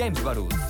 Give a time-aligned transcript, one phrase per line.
[0.00, 0.69] James Barús.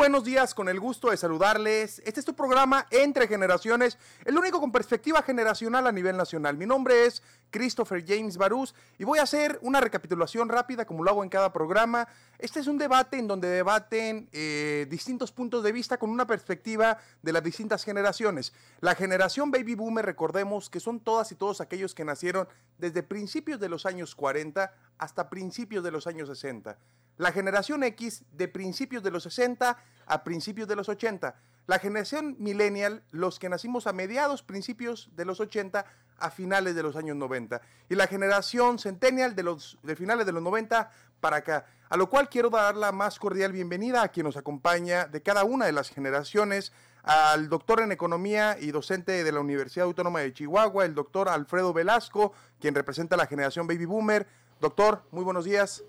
[0.00, 2.00] Buenos días, con el gusto de saludarles.
[2.06, 6.56] Este es tu programa Entre Generaciones, el único con perspectiva generacional a nivel nacional.
[6.56, 11.10] Mi nombre es Christopher James Barús y voy a hacer una recapitulación rápida como lo
[11.10, 12.08] hago en cada programa.
[12.38, 16.96] Este es un debate en donde debaten eh, distintos puntos de vista con una perspectiva
[17.20, 18.54] de las distintas generaciones.
[18.80, 23.60] La generación baby boomer, recordemos que son todas y todos aquellos que nacieron desde principios
[23.60, 26.78] de los años 40 hasta principios de los años 60
[27.20, 29.76] la generación X de principios de los 60
[30.06, 31.34] a principios de los 80.
[31.66, 35.84] La generación millennial, los que nacimos a mediados, principios de los 80
[36.18, 37.60] a finales de los años 90.
[37.90, 40.90] Y la generación centennial de, los, de finales de los 90
[41.20, 41.66] para acá.
[41.90, 45.44] A lo cual quiero dar la más cordial bienvenida a quien nos acompaña de cada
[45.44, 50.32] una de las generaciones, al doctor en economía y docente de la Universidad Autónoma de
[50.32, 54.26] Chihuahua, el doctor Alfredo Velasco, quien representa la generación Baby Boomer.
[54.58, 55.84] Doctor, muy buenos días.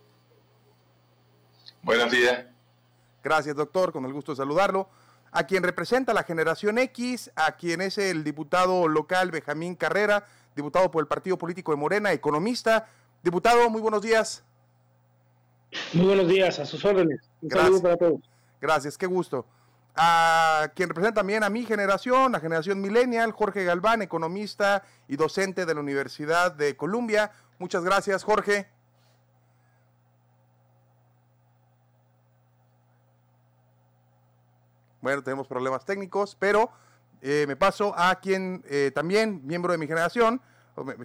[1.83, 2.45] Buenos días.
[3.23, 4.89] Gracias, doctor, con el gusto de saludarlo.
[5.31, 10.91] A quien representa la generación X, a quien es el diputado local Benjamín Carrera, diputado
[10.91, 12.87] por el Partido Político de Morena, economista.
[13.23, 14.43] Diputado, muy buenos días.
[15.93, 17.21] Muy buenos días, a sus órdenes.
[17.41, 17.65] Un Gracias.
[17.65, 18.21] saludo para todos.
[18.59, 19.45] Gracias, qué gusto.
[19.95, 25.65] A quien representa también a mi generación, la generación millennial, Jorge Galván, economista y docente
[25.65, 27.31] de la Universidad de Columbia.
[27.57, 28.67] Muchas gracias, Jorge.
[35.01, 36.71] Bueno, tenemos problemas técnicos, pero
[37.21, 40.41] eh, me paso a quien eh, también, miembro de mi generación,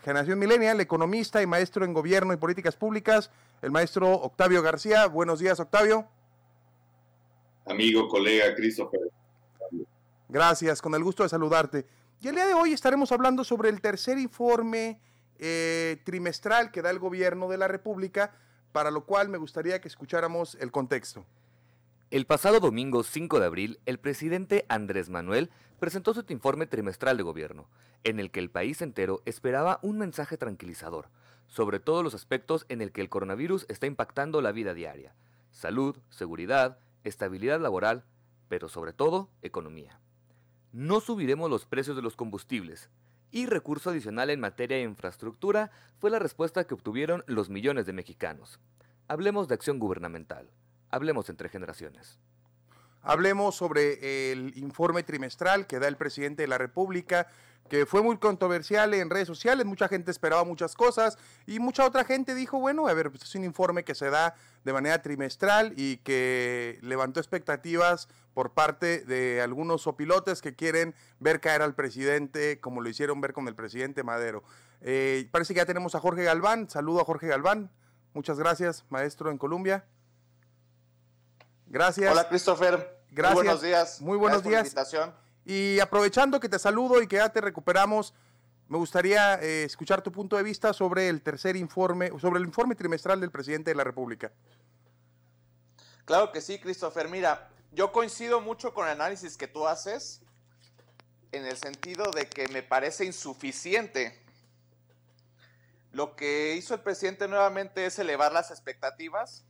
[0.03, 3.31] generación millennial, economista y maestro en gobierno y políticas públicas,
[3.63, 5.07] el maestro Octavio García.
[5.07, 6.07] Buenos días, Octavio.
[7.67, 9.01] Amigo, colega Christopher.
[10.29, 11.87] Gracias, con el gusto de saludarte.
[12.21, 15.01] Y el día de hoy estaremos hablando sobre el tercer informe
[15.39, 18.33] eh, trimestral que da el gobierno de la República,
[18.73, 21.25] para lo cual me gustaría que escucháramos el contexto.
[22.13, 25.51] El pasado domingo 5 de abril, el presidente Andrés Manuel
[25.81, 27.69] presentó su informe trimestral de gobierno,
[28.05, 31.09] en el que el país entero esperaba un mensaje tranquilizador
[31.49, 35.17] sobre todos los aspectos en el que el coronavirus está impactando la vida diaria,
[35.51, 38.05] salud, seguridad, estabilidad laboral,
[38.49, 39.99] pero sobre todo economía.
[40.71, 42.89] No subiremos los precios de los combustibles,
[43.33, 47.93] y recurso adicional en materia de infraestructura fue la respuesta que obtuvieron los millones de
[47.93, 48.61] mexicanos.
[49.09, 50.49] Hablemos de acción gubernamental.
[50.97, 52.19] Hablemos entre generaciones.
[53.03, 57.29] Hablemos sobre el informe trimestral que da el presidente de la República,
[57.69, 62.05] que fue muy controversial en redes sociales, mucha gente esperaba muchas cosas y mucha otra
[62.05, 64.35] gente dijo, bueno, a ver, pues es un informe que se da
[64.65, 71.41] de manera trimestral y que levantó expectativas por parte de algunos opilotes que quieren ver
[71.41, 74.43] caer al presidente como lo hicieron ver con el presidente Madero.
[74.81, 77.71] Eh, parece que ya tenemos a Jorge Galván, saludo a Jorge Galván,
[78.15, 79.85] muchas gracias, maestro en Colombia.
[81.67, 82.11] Gracias.
[82.11, 83.01] Hola Christopher.
[83.11, 83.35] Gracias.
[83.35, 84.01] Muy buenos días.
[84.01, 84.63] Muy buenos Gracias por días.
[84.63, 85.27] la invitación.
[85.45, 88.15] Y aprovechando que te saludo y que ya te recuperamos,
[88.69, 92.75] me gustaría eh, escuchar tu punto de vista sobre el tercer informe, sobre el informe
[92.75, 94.33] trimestral del presidente de la República.
[96.05, 97.09] Claro que sí, Christopher.
[97.09, 100.21] Mira, yo coincido mucho con el análisis que tú haces
[101.33, 104.21] en el sentido de que me parece insuficiente.
[105.93, 109.45] Lo que hizo el presidente nuevamente es elevar las expectativas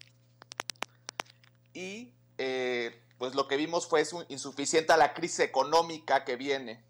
[1.77, 6.83] y eh, pues lo que vimos fue su- insuficiente a la crisis económica que viene.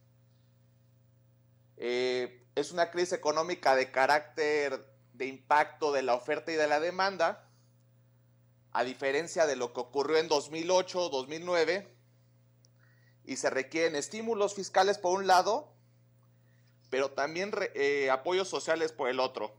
[1.76, 6.78] Eh, es una crisis económica de carácter de impacto de la oferta y de la
[6.78, 7.48] demanda,
[8.72, 11.92] a diferencia de lo que ocurrió en 2008, 2009,
[13.24, 15.72] y se requieren estímulos fiscales por un lado,
[16.90, 19.52] pero también eh, apoyos sociales por el otro.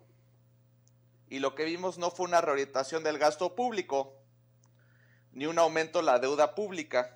[1.30, 4.13] Y lo que vimos no fue una reorientación del gasto público,
[5.37, 7.15] ni un aumento de la deuda pública,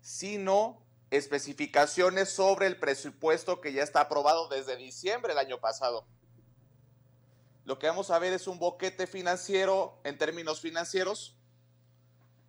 [0.00, 6.08] sino especificaciones sobre el presupuesto que ya está aprobado desde diciembre del año pasado.
[7.64, 11.36] Lo que vamos a ver es un boquete financiero en términos financieros,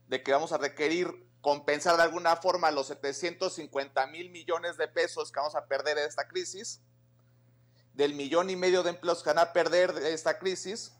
[0.07, 5.31] de que vamos a requerir compensar de alguna forma los 750 mil millones de pesos
[5.31, 6.81] que vamos a perder en esta crisis,
[7.93, 10.98] del millón y medio de empleos que van a perder de esta crisis,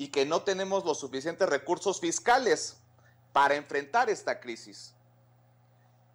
[0.00, 2.78] y que no tenemos los suficientes recursos fiscales
[3.34, 4.94] para enfrentar esta crisis.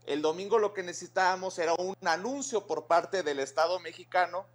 [0.08, 4.48] El domingo lo que necesitábamos era un anuncio por parte del Estado mexicano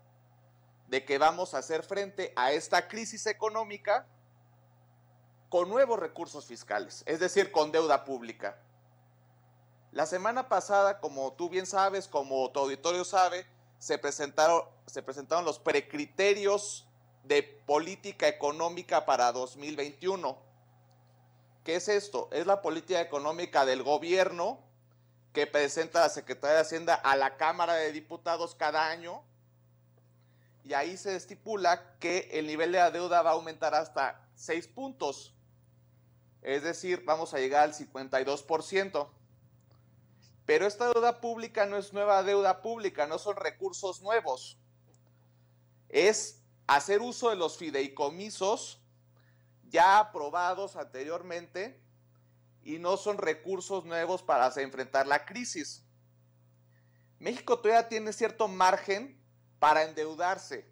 [0.88, 4.04] de que vamos a hacer frente a esta crisis económica
[5.48, 8.58] con nuevos recursos fiscales, es decir, con deuda pública.
[9.92, 13.46] La semana pasada, como tú bien sabes, como tu auditorio sabe,
[13.78, 16.89] se presentaron, se presentaron los precriterios
[17.24, 20.38] de política económica para 2021.
[21.64, 22.28] ¿Qué es esto?
[22.32, 24.58] Es la política económica del gobierno
[25.32, 29.22] que presenta la Secretaría de Hacienda a la Cámara de Diputados cada año.
[30.64, 34.68] Y ahí se estipula que el nivel de la deuda va a aumentar hasta 6
[34.68, 35.34] puntos.
[36.42, 39.08] Es decir, vamos a llegar al 52%.
[40.46, 44.58] Pero esta deuda pública no es nueva deuda pública, no son recursos nuevos.
[45.88, 46.39] Es
[46.76, 48.80] hacer uso de los fideicomisos
[49.68, 51.82] ya aprobados anteriormente
[52.62, 55.84] y no son recursos nuevos para enfrentar la crisis.
[57.18, 59.20] México todavía tiene cierto margen
[59.58, 60.64] para endeudarse.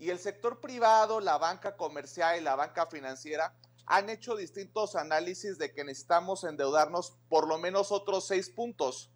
[0.00, 3.54] Y el sector privado, la banca comercial y la banca financiera
[3.86, 9.12] han hecho distintos análisis de que necesitamos endeudarnos por lo menos otros seis puntos.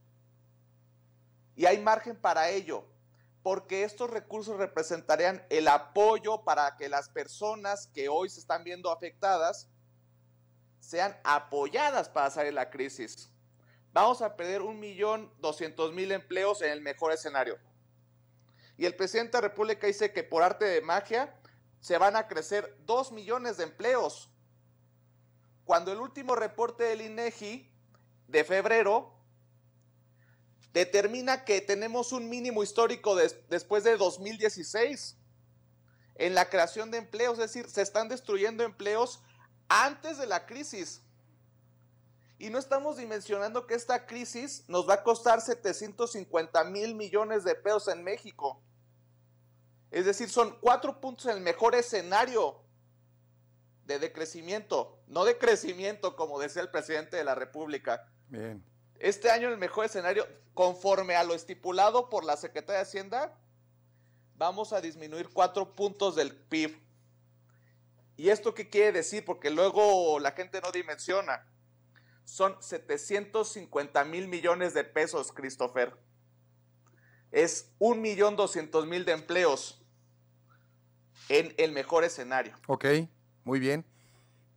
[1.56, 2.92] Y hay margen para ello,
[3.43, 8.91] porque estos recursos representarían el apoyo para que las personas que hoy se están viendo
[8.91, 9.69] afectadas
[10.79, 13.31] sean apoyadas para salir de la crisis.
[13.93, 17.59] Vamos a perder un millón doscientos mil empleos en el mejor escenario.
[18.77, 21.37] Y el presidente de la República dice que por arte de magia
[21.81, 24.31] se van a crecer dos millones de empleos
[25.65, 27.71] cuando el último reporte del INEGI
[28.29, 29.12] de febrero
[30.72, 35.19] determina que tenemos un mínimo histórico después de 2016
[36.16, 39.22] en la creación de empleos, es decir, se están destruyendo empleos
[39.69, 41.02] antes de la crisis.
[42.38, 47.54] Y no estamos dimensionando que esta crisis nos va a costar 750 mil millones de
[47.54, 48.62] pesos en México.
[49.90, 52.62] Es decir, son cuatro puntos en el mejor escenario
[53.84, 58.08] de decrecimiento, no de crecimiento, como decía el presidente de la República.
[58.28, 58.64] Bien.
[59.02, 63.37] Este año el mejor escenario, conforme a lo estipulado por la Secretaría de Hacienda,
[64.37, 66.81] vamos a disminuir cuatro puntos del PIB.
[68.16, 69.25] ¿Y esto qué quiere decir?
[69.25, 71.44] Porque luego la gente no dimensiona.
[72.22, 75.98] Son 750 mil millones de pesos, Christopher.
[77.32, 79.84] Es un millón doscientos mil de empleos
[81.28, 82.56] en el mejor escenario.
[82.69, 82.84] Ok.
[83.43, 83.84] Muy bien.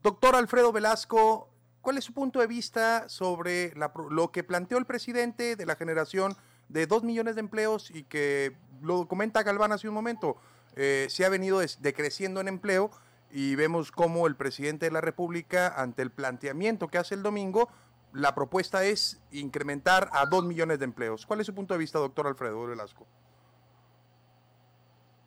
[0.03, 1.49] Doctor Alfredo Velasco,
[1.85, 3.71] ¿cuál es su punto de vista sobre
[4.09, 6.35] lo que planteó el presidente de la generación
[6.67, 10.35] de dos millones de empleos y que lo comenta Galván hace un momento?
[10.75, 12.89] Eh, se ha venido decreciendo en empleo
[13.29, 17.69] y vemos cómo el presidente de la República, ante el planteamiento que hace el domingo,
[18.13, 21.27] la propuesta es incrementar a dos millones de empleos.
[21.27, 23.05] ¿Cuál es su punto de vista, doctor Alfredo Velasco?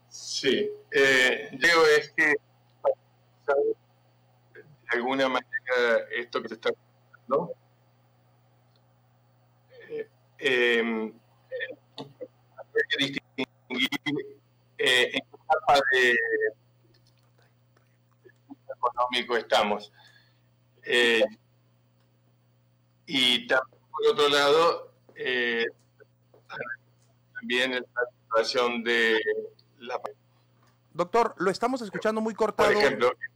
[0.09, 1.51] Sí, eh,
[1.99, 2.35] es que
[4.91, 6.71] de alguna manera esto que se está
[7.27, 7.51] ¿no?
[9.89, 10.09] Eh,
[10.39, 11.13] eh,
[12.89, 13.89] que distinguir
[14.79, 16.17] eh, en qué etapa de,
[18.75, 19.93] económico estamos.
[20.83, 21.25] Eh,
[23.07, 24.95] y también, por otro lado,
[27.35, 27.83] también la
[28.23, 29.21] situación de
[29.79, 30.01] la
[30.99, 32.73] Doctor, lo estamos escuchando muy cortado.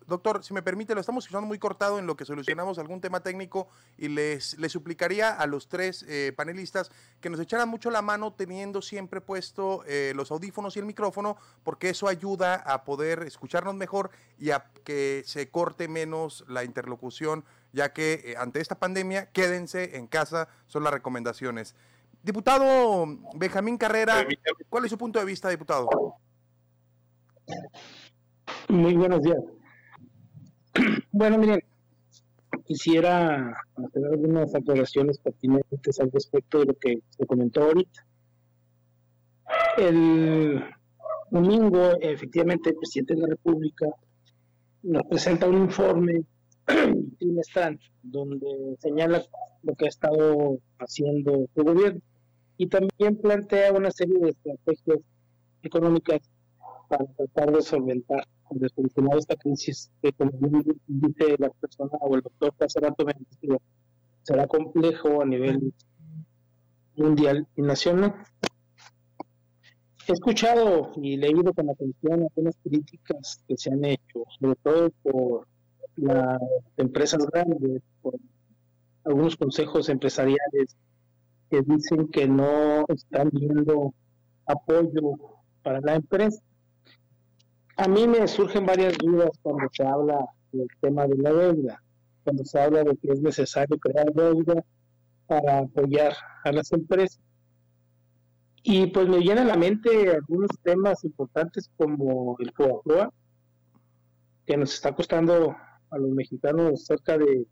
[0.09, 3.21] Doctor, si me permite, lo estamos escuchando muy cortado en lo que solucionamos algún tema
[3.21, 6.91] técnico y les, les suplicaría a los tres eh, panelistas
[7.21, 11.37] que nos echaran mucho la mano teniendo siempre puesto eh, los audífonos y el micrófono,
[11.63, 17.45] porque eso ayuda a poder escucharnos mejor y a que se corte menos la interlocución,
[17.73, 21.77] ya que eh, ante esta pandemia, quédense en casa, son las recomendaciones.
[22.25, 24.27] Diputado Benjamín Carrera,
[24.69, 26.19] ¿cuál es su punto de vista, diputado?
[28.69, 29.43] Muy buenos días.
[31.15, 31.61] Bueno, miren,
[32.65, 38.07] quisiera hacer algunas aclaraciones pertinentes al respecto de lo que se comentó ahorita.
[39.77, 40.65] El
[41.31, 43.87] domingo, efectivamente, el presidente de la República
[44.83, 46.25] nos presenta un informe
[47.19, 49.23] trimestral donde señala
[49.63, 52.01] lo que ha estado haciendo su gobierno
[52.57, 54.99] y también plantea una serie de estrategias
[55.63, 56.21] económicas
[56.93, 60.31] para tratar de solventar, de solucionar esta crisis que, como
[60.87, 63.15] dice la persona o el doctor que hace rato me
[64.23, 65.73] será complejo a nivel
[66.95, 68.15] mundial y nacional.
[70.07, 75.49] He escuchado y leído con atención algunas críticas que se han hecho, sobre todo por
[75.97, 76.43] las
[76.77, 78.17] empresas grandes, por
[79.05, 80.77] algunos consejos empresariales
[81.49, 83.95] que dicen que no están viendo
[84.45, 85.17] apoyo
[85.63, 86.43] para la empresa.
[87.83, 91.83] A mí me surgen varias dudas cuando se habla del tema de la deuda,
[92.23, 94.65] cuando se habla de que es necesario crear deuda
[95.27, 97.21] para apoyar a las empresas.
[98.63, 103.13] Y pues me viene a la mente algunos temas importantes como el FOAPROA,
[104.47, 105.57] que nos está costando
[105.91, 107.49] a los mexicanos cerca de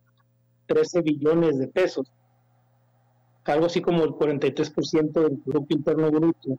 [0.67, 2.07] 13 billones de pesos,
[3.47, 6.57] algo así como el 43% del Producto Interno Bruto,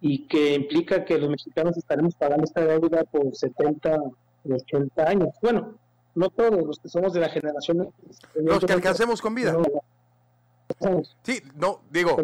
[0.00, 5.28] y que implica que los mexicanos estaremos pagando esta deuda por 70 o 80 años.
[5.42, 5.74] Bueno,
[6.14, 7.88] no todos los que somos de la generación.
[8.34, 9.56] Los que alcancemos con vida.
[11.22, 12.16] Sí, no, digo,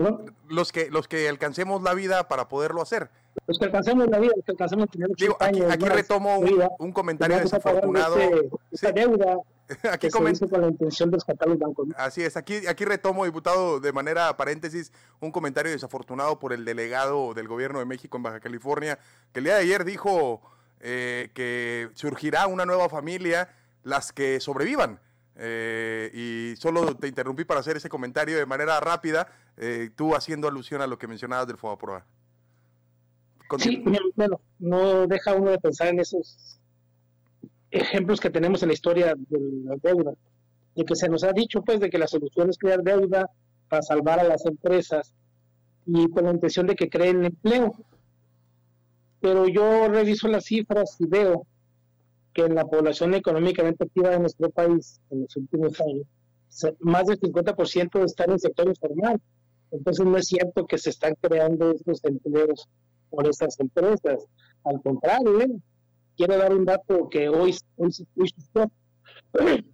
[0.48, 3.10] los que, los que alcancemos la vida para poderlo hacer.
[3.46, 6.38] Los que alcancemos la vida, los que alcancemos tener digo, aquí, aquí retomo
[6.78, 8.16] un, comentario desafortunado.
[8.94, 9.38] Deuda
[9.90, 11.88] aquí con la intención de rescatar los bancos.
[11.96, 17.34] Así es, aquí, aquí retomo, diputado, de manera paréntesis, un comentario desafortunado por el delegado
[17.34, 18.98] del gobierno de México en Baja California,
[19.32, 20.42] que el día de ayer dijo
[20.80, 23.48] eh, que surgirá una nueva familia,
[23.82, 25.00] las que sobrevivan.
[25.36, 30.48] Eh, y solo te interrumpí para hacer ese comentario de manera rápida, eh, tú haciendo
[30.48, 32.04] alusión a lo que mencionabas del FOBAPROA.
[33.58, 33.82] Sí,
[34.14, 36.58] bueno, no deja uno de pensar en esos
[37.70, 40.12] ejemplos que tenemos en la historia de la deuda,
[40.74, 43.30] de que se nos ha dicho pues de que la solución es crear deuda
[43.68, 45.14] para salvar a las empresas
[45.86, 47.72] y con la intención de que creen empleo.
[49.20, 51.46] Pero yo reviso las cifras y veo
[52.32, 56.06] que en la población económicamente activa de nuestro país en los últimos años,
[56.80, 59.20] más del 50% está en el sector informal.
[59.70, 62.68] Entonces no es cierto que se están creando estos empleos
[63.12, 64.26] por estas empresas.
[64.64, 65.52] Al contrario, ¿eh?
[66.16, 67.94] quiero dar un dato que hoy, hoy,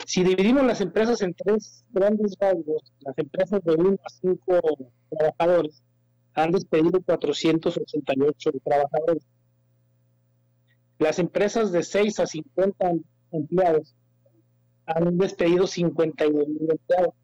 [0.07, 4.61] si dividimos las empresas en tres grandes rasgos, las empresas de 1 a 5
[5.11, 5.83] trabajadores
[6.35, 9.27] han despedido 488 trabajadores.
[11.01, 12.93] Las empresas de 6 a 50
[13.33, 13.97] empleados
[14.85, 17.15] han despedido 52 mil empleados.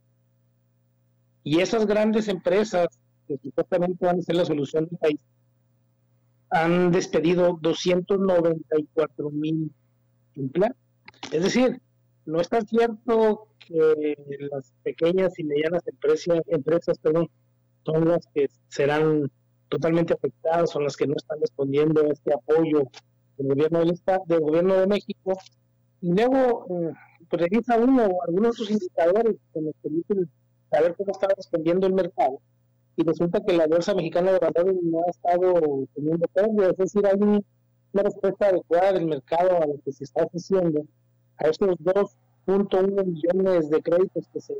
[1.44, 2.86] Y esas grandes empresas,
[3.28, 5.20] que supuestamente van a ser la solución del país,
[6.48, 9.70] han despedido 294 mil
[10.36, 10.78] empleados.
[11.30, 11.82] Es decir,
[12.24, 14.16] no está cierto que
[14.50, 16.98] las pequeñas y medianas empresas, empresas
[17.84, 19.30] son las que serán
[19.68, 22.84] totalmente afectadas, son las que no están respondiendo a este apoyo
[23.38, 25.32] del gobierno del Estado, del gobierno de México.
[26.00, 26.92] Y luego eh,
[27.28, 29.74] pues revisa uno algunos otros indicadores que nos
[30.70, 32.40] saber cómo está respondiendo el mercado.
[32.96, 37.06] Y resulta que la bolsa mexicana de valores no ha estado teniendo pérdidas, es decir,
[37.06, 40.82] hay una respuesta adecuada del mercado a lo que se está ofreciendo
[41.38, 44.54] a estos 2.1 millones de créditos que se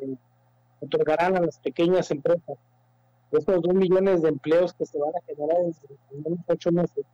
[0.81, 2.59] otorgarán a las pequeñas empresas,
[3.33, 7.07] estos 2 millones de empleos que se van a generar en menos 8 meses.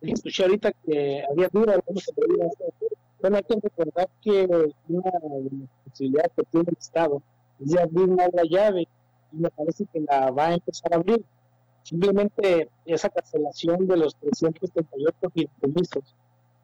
[0.00, 2.12] Escuché ahorita que había duda se
[3.20, 4.44] Bueno, hay que recordar que
[4.88, 5.10] una
[5.84, 7.22] posibilidad que tiene el Estado
[7.60, 8.82] es de abrir una llave
[9.32, 11.24] y me parece que la va a empezar a abrir.
[11.82, 16.14] Simplemente esa cancelación de los 338 fideicomisos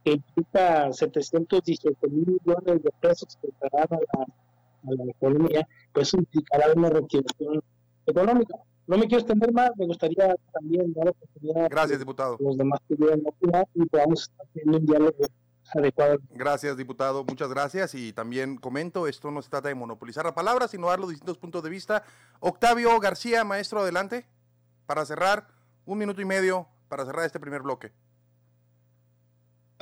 [0.05, 6.13] que implica 718 mil millones de pesos que darán a la, a la economía, pues
[6.15, 7.63] implicará una reactivación
[8.07, 8.55] económica.
[8.87, 12.37] No me quiero extender más, me gustaría también dar la oportunidad Gracias, diputado.
[12.41, 15.27] los demás pudieran opinar y podamos tener un diálogo
[15.75, 16.19] adecuado.
[16.31, 17.95] Gracias, diputado, muchas gracias.
[17.95, 21.39] Y también comento, esto no se trata de monopolizar la palabra, sino dar los distintos
[21.39, 22.05] puntos de vista.
[22.41, 24.27] Octavio García, maestro, adelante,
[24.87, 25.49] para cerrar,
[25.87, 27.93] un minuto y medio para cerrar este primer bloque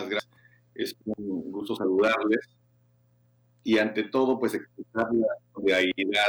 [0.08, 0.32] gracias.
[0.74, 2.48] Es un gusto saludarles.
[3.64, 6.28] Y ante todo, pues expresar la solidaridad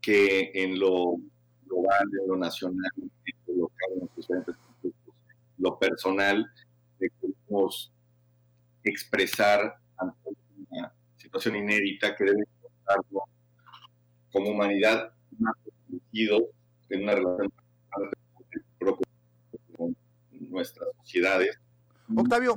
[0.00, 1.16] que en lo
[1.64, 3.10] global, en lo nacional, en
[3.46, 4.56] lo local, en los diferentes
[5.58, 6.50] lo personal,
[7.20, 7.92] podemos
[8.82, 10.30] expresar ante
[10.70, 13.24] una situación inédita que debe encontrarlo
[14.32, 15.54] como humanidad más
[16.88, 17.52] en una relación
[19.76, 19.96] con
[20.30, 21.58] nuestras sociedades
[22.16, 22.56] Octavio,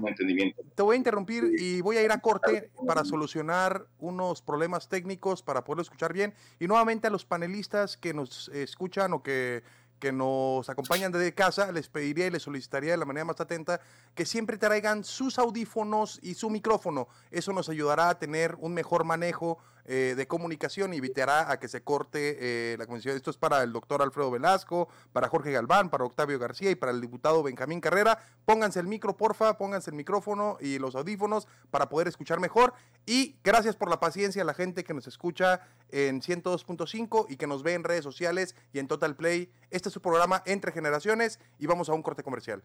[0.76, 5.44] te voy a interrumpir y voy a ir a corte para solucionar unos problemas técnicos
[5.44, 6.34] para poderlo escuchar bien.
[6.60, 9.64] Y nuevamente a los panelistas que nos escuchan o que
[10.04, 13.80] que nos acompañan desde casa, les pediría y les solicitaría de la manera más atenta
[14.14, 17.08] que siempre traigan sus audífonos y su micrófono.
[17.32, 21.68] Eso nos ayudará a tener un mejor manejo eh, de comunicación y evitará a que
[21.68, 23.18] se corte eh, la comunicación.
[23.18, 26.92] Esto es para el doctor Alfredo Velasco, para Jorge Galván, para Octavio García y para
[26.92, 28.18] el diputado Benjamín Carrera.
[28.46, 32.74] Pónganse el micro, porfa, pónganse el micrófono y los audífonos para poder escuchar mejor.
[33.06, 37.48] Y gracias por la paciencia a la gente que nos escucha en 102.5 y que
[37.48, 39.52] nos ve en redes sociales y en Total Play.
[39.70, 42.64] Este es su programa Entre Generaciones y vamos a un corte comercial.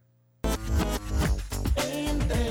[1.76, 2.47] Entre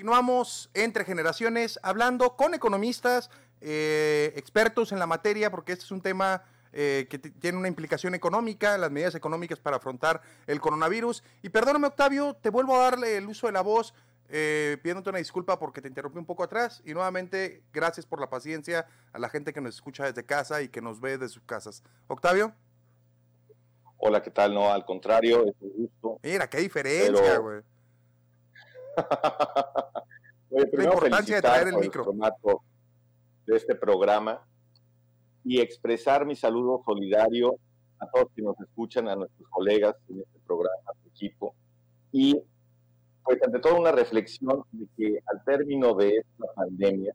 [0.00, 3.28] Continuamos entre generaciones hablando con economistas,
[3.60, 6.42] eh, expertos en la materia, porque este es un tema
[6.72, 11.22] eh, que tiene una implicación económica, las medidas económicas para afrontar el coronavirus.
[11.42, 13.92] Y perdóname, Octavio, te vuelvo a darle el uso de la voz,
[14.30, 16.80] eh, pidiéndote una disculpa porque te interrumpí un poco atrás.
[16.86, 20.70] Y nuevamente, gracias por la paciencia a la gente que nos escucha desde casa y
[20.70, 21.82] que nos ve desde sus casas.
[22.06, 22.54] Octavio,
[23.98, 24.54] Hola, ¿qué tal?
[24.54, 26.18] No, al contrario, es un gusto.
[26.22, 27.60] mira, qué diferencia, güey.
[30.50, 32.04] Oye, primero importancia de traer el micro.
[32.04, 32.62] formato
[33.46, 34.44] de este programa
[35.44, 37.56] y expresar mi saludo solidario
[37.98, 41.54] a todos quienes nos escuchan, a nuestros colegas en este programa, a tu equipo.
[42.12, 42.40] Y
[43.22, 47.14] pues ante todo una reflexión de que al término de esta pandemia,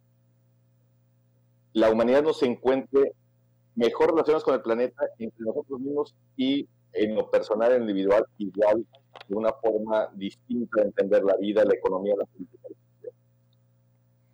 [1.73, 3.13] la humanidad no se encuentre
[3.75, 8.25] mejor relacionados con el planeta entre nosotros mismos y en lo personal, en lo individual,
[8.37, 8.85] igual,
[9.27, 12.67] de una forma distinta de entender la vida, la economía, la política.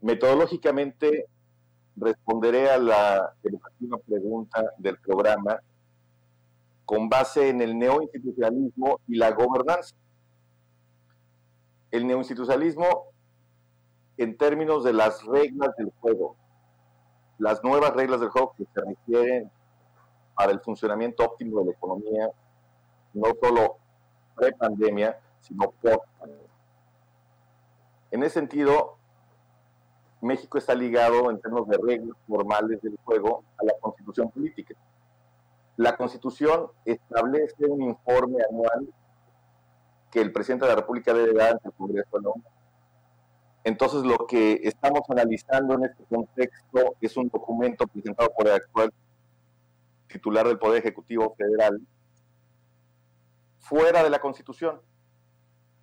[0.01, 1.27] Metodológicamente,
[1.95, 5.59] responderé a la educativa pregunta del programa
[6.85, 9.95] con base en el neoinstitucionalismo y la gobernanza.
[11.91, 13.05] El neoinstitucionalismo,
[14.17, 16.35] en términos de las reglas del juego,
[17.37, 19.51] las nuevas reglas del juego que se requieren
[20.35, 22.29] para el funcionamiento óptimo de la economía,
[23.13, 23.77] no solo
[24.35, 26.47] pre-pandemia, sino post-pandemia.
[28.11, 28.97] En ese sentido,
[30.21, 34.75] México está ligado en términos de reglas formales del juego a la constitución política.
[35.77, 38.87] La constitución establece un informe anual
[40.11, 42.19] que el presidente de la República debe dar ante el Congreso.
[43.63, 48.93] Entonces, lo que estamos analizando en este contexto es un documento presentado por el actual
[50.07, 51.79] titular del Poder Ejecutivo Federal,
[53.61, 54.81] fuera de la Constitución.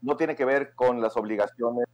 [0.03, 1.87] No tiene que ver con las obligaciones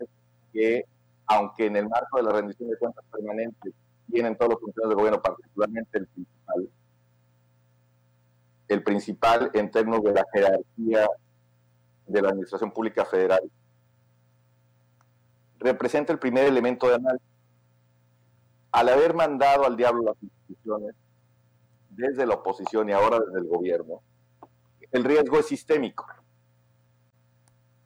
[0.52, 0.84] que,
[1.26, 3.72] aunque en el marco de la rendición de cuentas permanente
[4.10, 6.70] tienen todos los funcionarios de gobierno, particularmente el principal,
[8.68, 11.08] el principal en términos de la jerarquía
[12.06, 13.40] de la Administración Pública Federal,
[15.58, 17.28] representa el primer elemento de análisis.
[18.72, 20.94] Al haber mandado al diablo las instituciones,
[21.90, 24.02] desde la oposición y ahora desde el gobierno,
[24.94, 26.06] el riesgo es sistémico.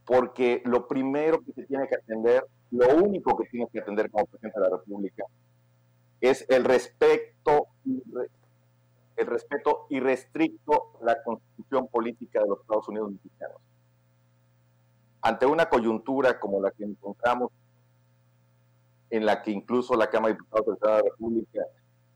[0.05, 4.27] Porque lo primero que se tiene que atender, lo único que tiene que atender como
[4.27, 5.25] presidente de la República,
[6.21, 7.69] es el respeto,
[9.17, 13.57] el respeto irrestricto a la constitución política de los Estados Unidos mexicanos.
[15.23, 17.51] Ante una coyuntura como la que encontramos,
[19.09, 21.63] en la que incluso la Cámara de Diputados de la República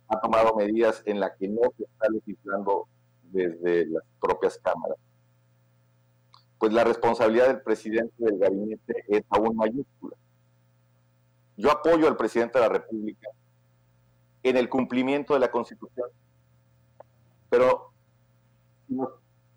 [0.09, 2.89] ha tomado medidas en las que no se está legislando
[3.33, 4.99] desde las propias cámaras,
[6.59, 10.17] pues la responsabilidad del presidente del gabinete es aún mayúscula.
[11.57, 13.29] Yo apoyo al presidente de la República
[14.43, 16.09] en el cumplimiento de la Constitución,
[17.49, 17.93] pero
[18.89, 19.11] nos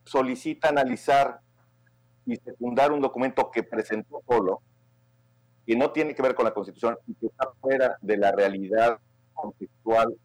[0.04, 1.42] solicita analizar
[2.26, 4.62] y secundar un documento que presentó solo,
[5.66, 9.00] que no tiene que ver con la Constitución y que está fuera de la realidad
[9.34, 10.16] contextual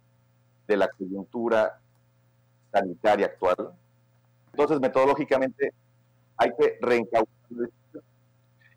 [0.66, 1.79] de la coyuntura
[2.72, 3.74] sanitaria actual.
[4.52, 5.72] Entonces, metodológicamente,
[6.36, 7.34] hay que reencauzar.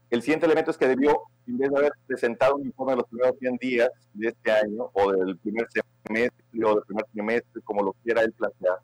[0.09, 3.07] El siguiente elemento es que debió, en vez de haber presentado un informe de los
[3.07, 5.67] primeros 100 días de este año, o del primer
[6.05, 8.77] semestre, o del primer trimestre, como lo quiera él plantear,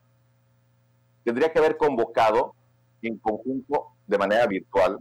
[1.23, 2.55] tendría que haber convocado
[3.01, 4.97] en conjunto, de manera virtual,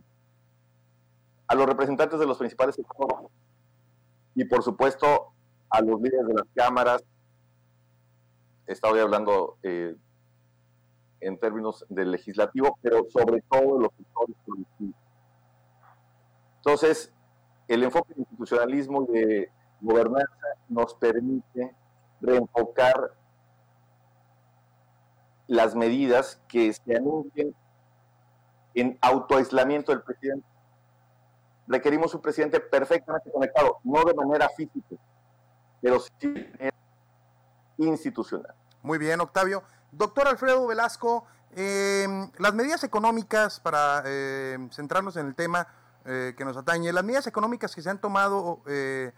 [1.47, 3.31] a los representantes de los principales sectores
[4.35, 5.33] y, por supuesto,
[5.71, 7.03] a los líderes de las cámaras.
[8.68, 9.96] Estaba hablando eh,
[11.20, 14.94] en términos del legislativo, pero sobre todo de los sectores productivos.
[16.59, 17.12] Entonces,
[17.66, 21.74] el enfoque de institucionalismo y de gobernanza nos permite
[22.20, 23.14] reenfocar
[25.46, 27.54] las medidas que se anuncien
[28.74, 30.46] en autoaislamiento del presidente.
[31.66, 34.96] Requerimos un presidente perfectamente conectado, no de manera física,
[35.81, 36.72] pero sí de
[37.79, 38.55] institucional.
[38.83, 39.62] Muy bien, Octavio.
[39.93, 42.07] Doctor Alfredo Velasco, eh,
[42.38, 45.67] las medidas económicas, para eh, centrarnos en el tema
[46.05, 49.12] eh, que nos atañe, las medidas económicas que se han tomado eh,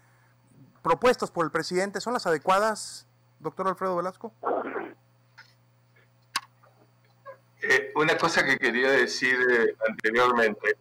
[0.83, 3.07] propuestas por el presidente, ¿son las adecuadas,
[3.40, 4.33] doctor Alfredo Velasco?
[7.62, 10.79] Eh, una cosa que quería decir eh, anteriormente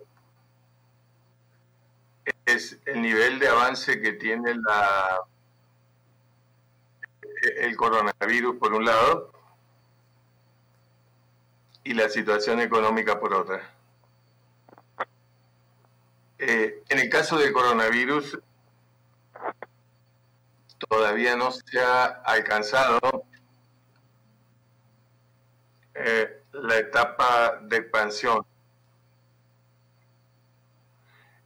[2.46, 5.20] es el nivel de avance que tiene la,
[7.41, 9.32] el coronavirus, por un lado,
[11.84, 13.73] y la situación económica por otra.
[16.38, 18.39] Eh, en el caso del coronavirus,
[20.88, 22.99] todavía no se ha alcanzado
[25.93, 28.45] eh, la etapa de expansión.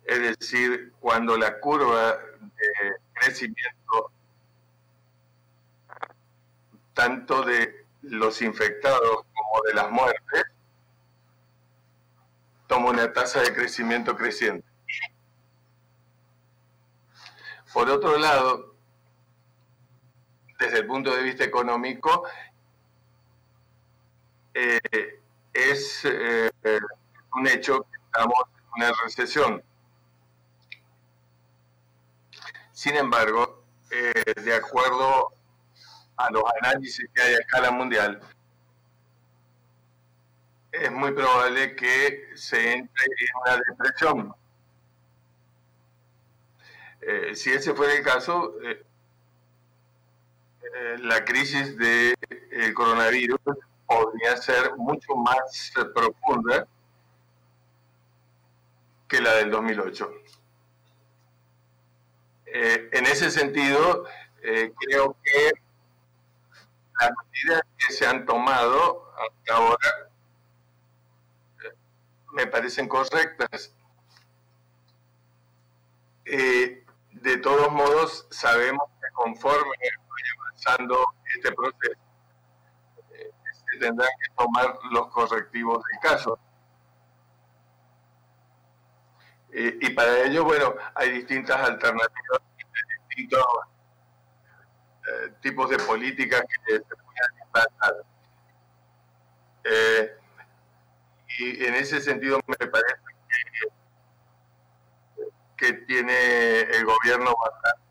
[0.05, 4.12] Es decir, cuando la curva de crecimiento,
[6.93, 10.43] tanto de los infectados como de las muertes,
[12.67, 14.67] toma una tasa de crecimiento creciente.
[17.73, 18.75] Por otro lado,
[20.59, 22.23] desde el punto de vista económico,
[24.53, 25.19] eh,
[25.51, 26.51] es eh,
[27.35, 29.63] un hecho que estamos en una recesión.
[32.71, 35.33] Sin embargo, eh, de acuerdo
[36.17, 38.19] a los análisis que hay a escala mundial,
[40.73, 44.35] es muy probable que se entre en una depresión.
[47.01, 48.83] Eh, si ese fuera el caso, eh,
[50.61, 53.39] eh, la crisis del coronavirus
[53.85, 56.67] podría ser mucho más profunda
[59.07, 60.11] que la del 2008.
[62.55, 64.05] en ese sentido,
[64.39, 65.62] creo que
[67.09, 70.09] las medidas que se han tomado hasta ahora
[72.33, 73.73] me parecen correctas.
[76.25, 81.99] Eh, de todos modos, sabemos que conforme vaya avanzando este proceso,
[83.11, 83.31] eh,
[83.71, 86.39] se tendrán que tomar los correctivos del caso.
[89.51, 92.39] Eh, y para ello, bueno, hay distintas alternativas,
[93.09, 93.45] distintos
[95.41, 97.95] tipos de políticas que se pueden implantar.
[101.39, 102.95] y en ese sentido me parece
[105.57, 107.83] que, que tiene el gobierno bastante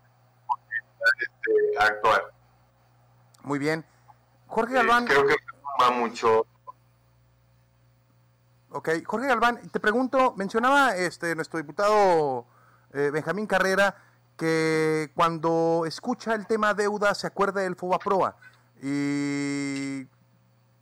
[1.19, 2.31] este, actuar.
[3.41, 3.85] Muy bien.
[4.47, 5.05] Jorge Eh, Galván.
[5.05, 5.35] creo que
[5.81, 6.45] va mucho.
[8.69, 12.47] Ok, Jorge Galván, te pregunto, mencionaba este nuestro diputado
[12.93, 13.95] eh, Benjamín Carrera
[14.37, 18.35] que cuando escucha el tema deuda se acuerda del Fobaproa
[18.81, 20.07] y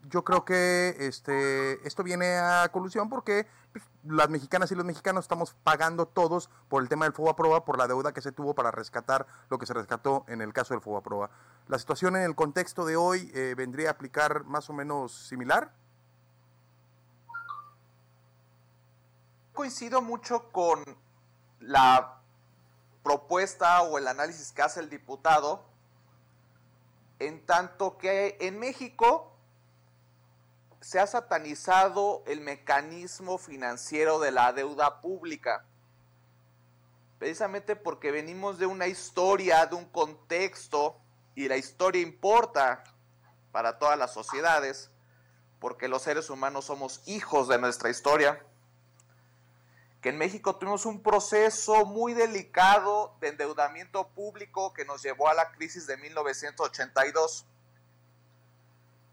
[0.10, 5.26] yo creo que este esto viene a colusión porque pues, las mexicanas y los mexicanos
[5.26, 8.72] estamos pagando todos por el tema del Fobaproa por la deuda que se tuvo para
[8.72, 11.30] rescatar lo que se rescató en el caso del Fobaproa.
[11.68, 15.74] La situación en el contexto de hoy eh, vendría a aplicar más o menos similar.
[19.62, 20.84] coincido mucho con
[21.60, 22.21] la
[23.04, 25.66] propuesta o el análisis que hace el diputado,
[27.20, 29.32] en tanto que en México
[30.82, 35.66] se ha satanizado el mecanismo financiero de la deuda pública,
[37.20, 40.98] precisamente porque venimos de una historia, de un contexto,
[41.36, 42.84] y la historia importa
[43.52, 44.90] para todas las sociedades,
[45.60, 48.44] porque los seres humanos somos hijos de nuestra historia
[50.02, 55.36] que en México tuvimos un proceso muy delicado de endeudamiento público que nos llevó a
[55.36, 57.46] la crisis de 1982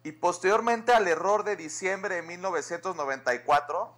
[0.03, 3.95] y posteriormente al error de diciembre de 1994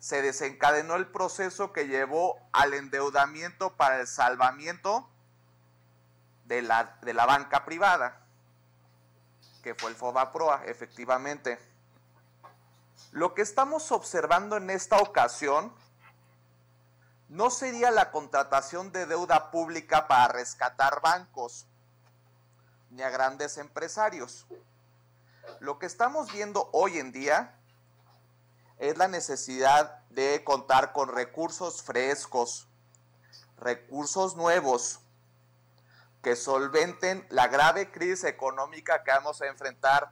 [0.00, 5.08] se desencadenó el proceso que llevó al endeudamiento para el salvamiento
[6.46, 8.20] de la, de la banca privada,
[9.62, 11.58] que fue el FOBAPROA, efectivamente.
[13.12, 15.72] Lo que estamos observando en esta ocasión
[17.28, 21.66] no sería la contratación de deuda pública para rescatar bancos
[22.90, 24.46] ni a grandes empresarios.
[25.60, 27.54] Lo que estamos viendo hoy en día
[28.78, 32.68] es la necesidad de contar con recursos frescos,
[33.58, 35.00] recursos nuevos,
[36.22, 40.10] que solventen la grave crisis económica que vamos a enfrentar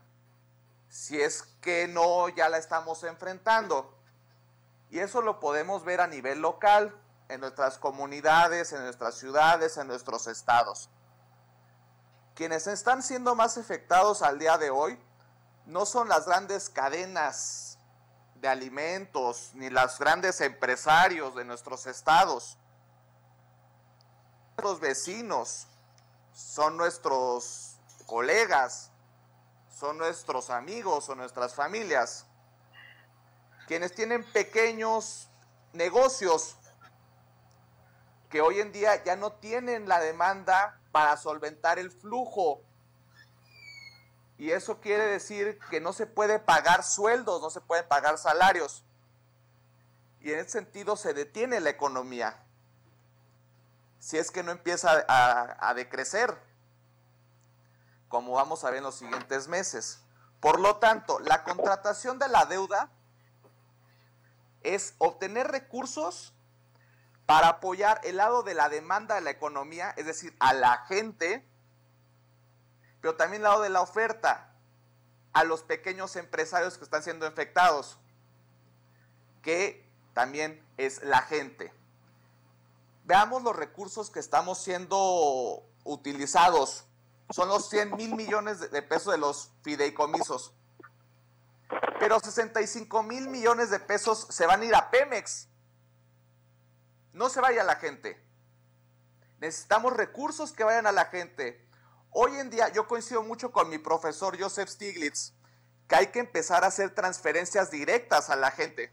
[0.92, 3.98] si es que no ya la estamos enfrentando.
[4.90, 6.94] Y eso lo podemos ver a nivel local,
[7.30, 10.90] en nuestras comunidades, en nuestras ciudades, en nuestros estados.
[12.34, 15.00] Quienes están siendo más afectados al día de hoy
[15.64, 17.78] no son las grandes cadenas
[18.34, 22.58] de alimentos ni los grandes empresarios de nuestros estados.
[24.62, 25.68] Los vecinos
[26.34, 28.91] son nuestros colegas,
[29.82, 32.24] son nuestros amigos o nuestras familias,
[33.66, 35.28] quienes tienen pequeños
[35.72, 36.56] negocios
[38.30, 42.62] que hoy en día ya no tienen la demanda para solventar el flujo.
[44.38, 48.84] Y eso quiere decir que no se puede pagar sueldos, no se pueden pagar salarios.
[50.20, 52.40] Y en ese sentido se detiene la economía.
[53.98, 56.38] Si es que no empieza a, a decrecer,
[58.12, 59.98] como vamos a ver en los siguientes meses.
[60.38, 62.90] Por lo tanto, la contratación de la deuda
[64.60, 66.34] es obtener recursos
[67.24, 71.42] para apoyar el lado de la demanda de la economía, es decir, a la gente,
[73.00, 74.52] pero también el lado de la oferta,
[75.32, 77.96] a los pequeños empresarios que están siendo infectados,
[79.40, 81.72] que también es la gente.
[83.04, 86.84] Veamos los recursos que estamos siendo utilizados.
[87.32, 90.52] Son los 100 mil millones de- pesos de los fideicomisos.
[91.98, 95.48] Pero 65 mil millones de pesos se van a ir a Pemex.
[97.12, 98.22] No se vaya la gente.
[99.38, 101.66] Necesitamos recursos que vayan a la gente.
[102.10, 105.32] Hoy en día yo coincido mucho con mi profesor Joseph Stiglitz,
[105.88, 108.92] que hay que empezar a hacer transferencias directas a la gente.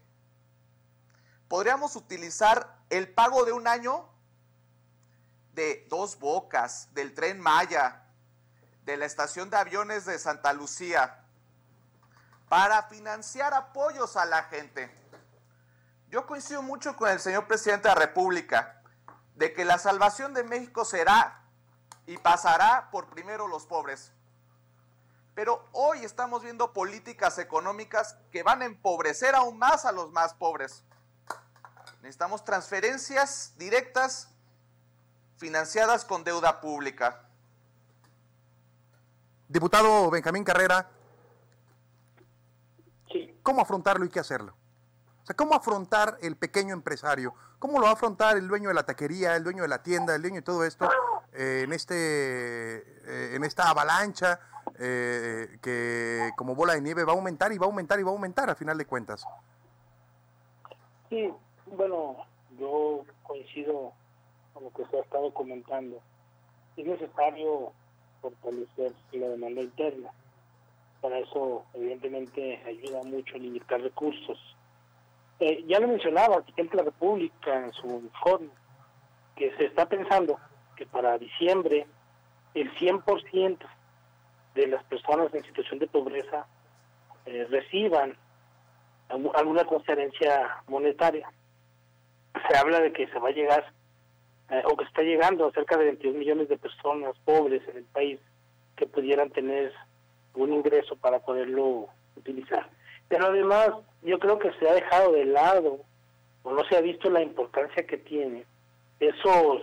[1.48, 4.08] Podríamos utilizar el pago de un año
[5.52, 7.99] de Dos Bocas, del tren Maya,
[8.90, 11.24] de la estación de aviones de Santa Lucía,
[12.48, 14.90] para financiar apoyos a la gente.
[16.08, 18.82] Yo coincido mucho con el señor presidente de la República
[19.36, 21.44] de que la salvación de México será
[22.04, 24.12] y pasará por primero los pobres.
[25.36, 30.34] Pero hoy estamos viendo políticas económicas que van a empobrecer aún más a los más
[30.34, 30.82] pobres.
[32.02, 34.30] Necesitamos transferencias directas
[35.36, 37.29] financiadas con deuda pública.
[39.50, 40.88] Diputado Benjamín Carrera,
[43.10, 44.54] Sí, ¿cómo afrontarlo y qué hacerlo?
[45.24, 47.34] O sea, ¿cómo afrontar el pequeño empresario?
[47.58, 50.14] ¿Cómo lo va a afrontar el dueño de la taquería, el dueño de la tienda,
[50.14, 50.88] el dueño de todo esto
[51.32, 54.38] eh, en, este, eh, en esta avalancha
[54.78, 58.10] eh, que como bola de nieve va a aumentar y va a aumentar y va
[58.10, 59.26] a aumentar a final de cuentas?
[61.08, 61.28] sí,
[61.66, 62.18] bueno,
[62.56, 63.94] yo coincido
[64.54, 66.00] con lo que se ha estado comentando.
[66.76, 67.72] Es necesario
[68.20, 70.10] fortalecer la demanda interna.
[71.00, 74.38] Para eso, evidentemente, ayuda mucho el inyectar recursos.
[75.38, 78.50] Eh, ya lo mencionaba presidente de la República en su informe,
[79.36, 80.38] que se está pensando
[80.76, 81.86] que para diciembre
[82.54, 83.58] el 100%
[84.54, 86.46] de las personas en situación de pobreza
[87.24, 88.14] eh, reciban
[89.08, 91.30] algu- alguna transferencia monetaria.
[92.48, 93.72] Se habla de que se va a llegar,
[94.50, 97.84] eh, o que está llegando a cerca de 22 millones de personas pobres en el
[97.84, 98.18] país
[98.76, 99.72] que pudieran tener
[100.34, 102.68] un ingreso para poderlo utilizar.
[103.08, 103.70] Pero además,
[104.02, 105.80] yo creo que se ha dejado de lado,
[106.42, 108.44] o no se ha visto la importancia que tiene
[108.98, 109.62] esos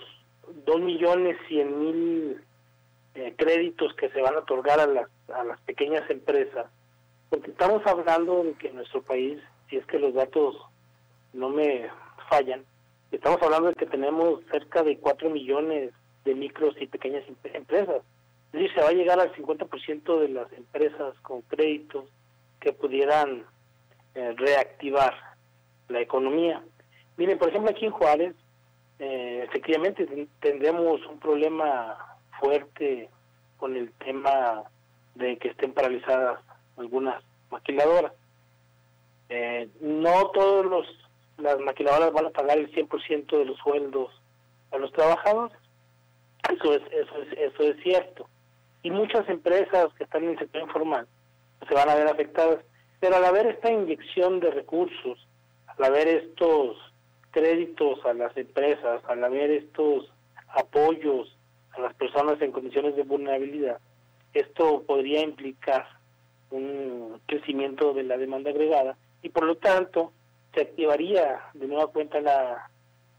[0.65, 2.41] 2 millones 100 mil
[3.15, 6.67] eh, créditos que se van a otorgar a las, a las pequeñas empresas,
[7.29, 10.55] porque estamos hablando de que en nuestro país, si es que los datos
[11.33, 11.89] no me
[12.29, 12.63] fallan,
[13.11, 15.93] estamos hablando de que tenemos cerca de 4 millones
[16.25, 18.01] de micros y pequeñas em- empresas.
[18.47, 22.05] Es decir, se va a llegar al 50% de las empresas con créditos
[22.59, 23.45] que pudieran
[24.15, 25.13] eh, reactivar
[25.89, 26.61] la economía.
[27.17, 28.35] Miren, por ejemplo, aquí en Juárez,
[28.99, 31.97] eh, efectivamente ten- tendremos un problema
[32.39, 33.09] fuerte
[33.57, 34.63] con el tema
[35.15, 36.39] de que estén paralizadas
[36.77, 38.13] algunas maquiladoras.
[39.29, 40.87] Eh, no todos los
[41.37, 44.11] las maquiladoras van a pagar el 100% de los sueldos
[44.71, 45.57] a los trabajadores.
[46.51, 48.27] Eso es eso es eso es cierto.
[48.83, 51.07] Y muchas empresas que están en el sector informal
[51.67, 52.59] se van a ver afectadas,
[52.99, 55.27] pero al haber esta inyección de recursos,
[55.65, 56.77] al haber estos
[57.31, 60.11] créditos a las empresas, al haber estos
[60.49, 61.35] apoyos
[61.71, 63.79] a las personas en condiciones de vulnerabilidad,
[64.33, 65.87] esto podría implicar
[66.49, 70.13] un crecimiento de la demanda agregada y por lo tanto
[70.53, 72.69] se activaría de nueva cuenta la,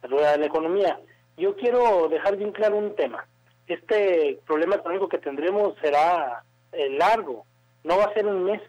[0.03, 1.01] la rueda de la economía.
[1.37, 3.27] Yo quiero dejar bien claro un tema.
[3.67, 7.45] Este problema económico que tendremos será eh, largo,
[7.85, 8.63] no va a ser un mes.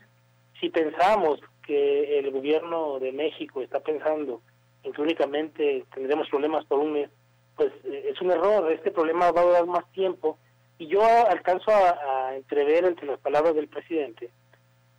[0.59, 4.41] Si pensamos que el gobierno de México está pensando
[4.83, 7.09] en que únicamente tendremos problemas por un mes,
[7.55, 8.71] pues eh, es un error.
[8.71, 10.37] Este problema va a durar más tiempo
[10.77, 14.29] y yo alcanzo a, a entrever entre las palabras del presidente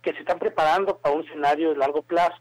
[0.01, 2.37] que se están preparando para un escenario de largo plazo.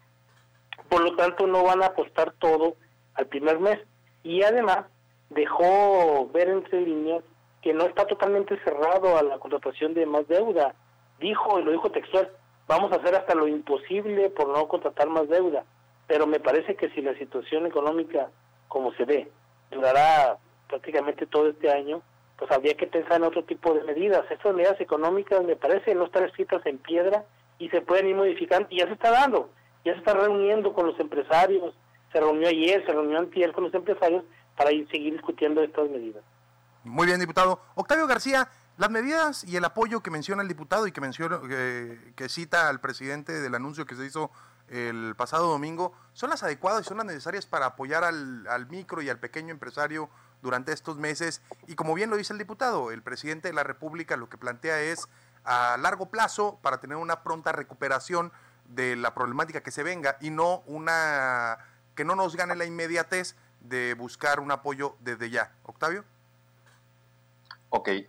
[0.89, 2.77] Por lo tanto, no van a apostar todo
[3.15, 3.79] al primer mes.
[4.23, 4.87] Y además,
[5.31, 7.23] dejó ver entre líneas
[7.63, 10.75] que no está totalmente cerrado a la contratación de más deuda.
[11.19, 12.31] Dijo, y lo dijo textual,
[12.67, 15.65] vamos a hacer hasta lo imposible por no contratar más deuda.
[16.07, 18.31] Pero me parece que si la situación económica,
[18.69, 19.31] como se ve,
[19.71, 20.39] durará
[20.69, 22.03] prácticamente todo este año,
[22.39, 24.25] pues habría que pensar en otro tipo de medidas.
[24.31, 27.25] Estas medidas económicas me parece no están escritas en piedra
[27.59, 29.51] y se pueden ir modificando y ya se está dando,
[29.85, 31.75] ya se está reuniendo con los empresarios,
[32.13, 34.25] se reunió ayer, se reunió antier con los empresarios
[34.57, 36.23] para ir, seguir discutiendo estas medidas.
[36.85, 37.61] Muy bien, diputado.
[37.75, 42.13] Octavio García, las medidas y el apoyo que menciona el diputado y que menciona, eh,
[42.17, 44.31] que cita al presidente del anuncio que se hizo
[44.69, 49.03] el pasado domingo, ¿son las adecuadas y son las necesarias para apoyar al, al micro
[49.03, 50.09] y al pequeño empresario
[50.43, 51.43] durante estos meses?
[51.67, 54.81] Y como bien lo dice el diputado, el presidente de la República lo que plantea
[54.81, 55.09] es
[55.45, 58.33] a largo plazo para tener una pronta recuperación
[58.71, 61.59] de la problemática que se venga y no una
[61.95, 65.53] que no nos gane la inmediatez de buscar un apoyo desde ya.
[65.65, 66.05] Octavio.
[67.69, 68.09] Ok, eh,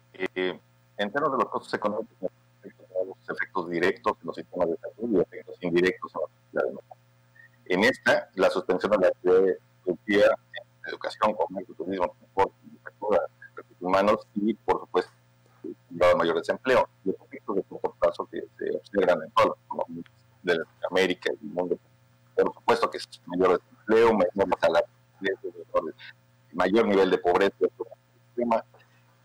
[0.97, 2.31] en términos de los costos económicos,
[2.63, 6.83] los efectos directos en los sistemas de salud y efectos indirectos en la sociedad.
[7.65, 12.55] En esta, la suspensión de la actividad productiva en educación, comercio, turismo, transporte,
[13.55, 15.11] recursos humanos y, por supuesto,
[15.63, 16.89] el mayor desempleo.
[17.05, 19.89] Y los efectos de corto plazo que se observan en todas las
[20.43, 21.77] de América y el mundo.
[22.35, 24.89] Por supuesto que es mayor desempleo, menor salario,
[26.53, 27.55] mayor nivel de pobreza,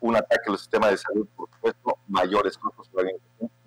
[0.00, 2.90] un ataque a los sistemas de salud, por supuesto, mayores costos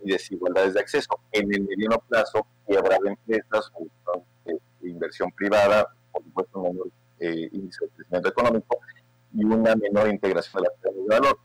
[0.03, 1.19] y desigualdades de acceso.
[1.31, 3.71] En el mediano plazo, quiebra de empresas,
[4.81, 6.87] inversión privada, por supuesto, un menor
[7.19, 8.77] eh, índice de crecimiento económico
[9.33, 11.39] y una menor integración de la cadena de valor.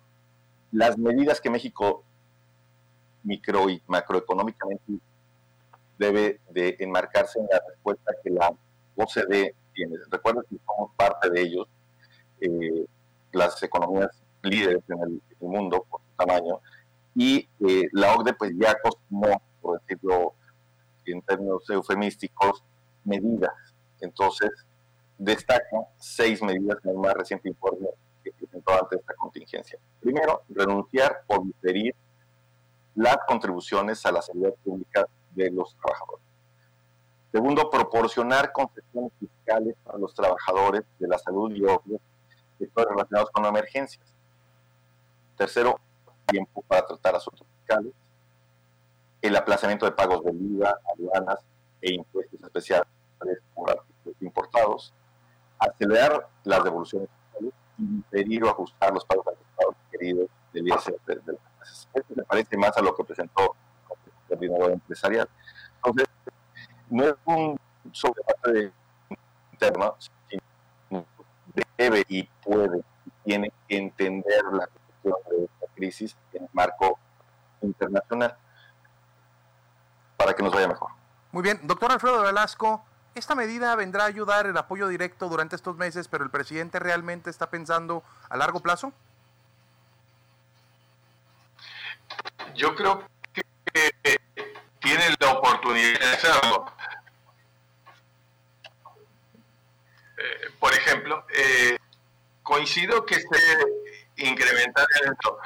[0.72, 2.04] Las medidas que México
[3.24, 4.84] micro y macroeconómicamente
[5.98, 8.52] debe de enmarcarse en la respuesta que la
[8.96, 9.96] OCDE tiene.
[10.10, 11.66] Recuerda que somos parte de ellos,
[12.40, 12.86] eh,
[13.32, 14.10] las economías
[14.42, 16.60] líderes en el, mundo por su tamaño,
[17.14, 20.34] y eh, la OCDE pues ya acostumbró, por decirlo
[21.06, 22.64] en términos eufemísticos,
[23.04, 23.52] medidas.
[24.00, 24.50] Entonces,
[25.18, 27.88] destaca seis medidas en el más reciente informe
[28.22, 29.78] que presentó ante esta contingencia.
[30.00, 31.94] Primero, renunciar o diferir
[32.94, 36.24] las contribuciones a la seguridad pública de los trabajadores.
[37.32, 42.00] Segundo, proporcionar concesiones fiscales a los trabajadores de la salud y otros
[42.58, 44.14] sectores relacionados con emergencias.
[45.36, 45.80] Tercero,
[46.26, 47.92] tiempo para tratar asuntos fiscales.
[49.20, 51.40] El aplazamiento de pagos de IVA, aduanas
[51.80, 52.86] e impuestos especiales
[53.52, 54.94] por artículos importados.
[55.58, 61.00] Acelerar las devoluciones fiscales y impedir o ajustar los pagos anticipados queridos del ISR.
[61.94, 63.56] Esto me parece más a lo que presentó
[64.34, 65.28] coordinador empresarial.
[65.76, 66.08] Entonces,
[66.90, 67.58] no es un
[67.92, 68.72] sobrepaso
[69.52, 71.06] interno, sino
[71.76, 74.68] debe y puede y tiene que entender la
[75.04, 76.98] de esta crisis en el marco
[77.60, 78.36] internacional
[80.16, 80.90] para que nos vaya mejor.
[81.32, 85.76] Muy bien, doctor Alfredo Velasco, esta medida vendrá a ayudar el apoyo directo durante estos
[85.76, 88.92] meses, pero el presidente realmente está pensando a largo plazo?
[92.54, 93.13] Yo creo que
[94.84, 96.66] tiene la oportunidad de hacerlo.
[100.18, 101.78] Eh, por ejemplo, eh,
[102.42, 103.28] coincido que se
[104.16, 105.38] incrementar esto,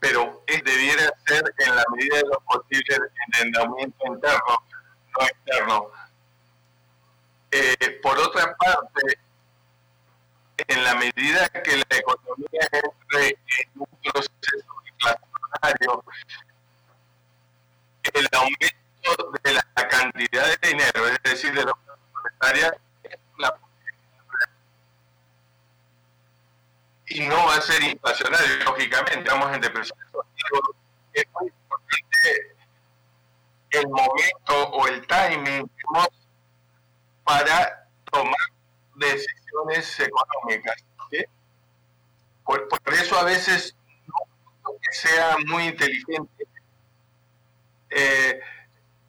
[0.00, 4.64] pero es, debiera ser en la medida de lo posible el endeudamiento interno,
[5.16, 5.90] no externo.
[7.52, 9.18] Eh, por otra parte,
[10.56, 16.43] en la medida que la economía entre en un proceso inflacionario, el
[19.42, 23.54] de la cantidad de dinero, es decir, de es una
[27.06, 29.98] y no va a ser inflacionario, lógicamente, estamos en depresión.
[31.12, 32.56] Es muy importante
[33.70, 35.70] el momento o el timing
[37.24, 38.34] para tomar
[38.96, 40.76] decisiones económicas.
[42.44, 43.74] Por, por, eso a veces
[44.06, 46.46] no que sea muy inteligente
[47.94, 48.40] eh,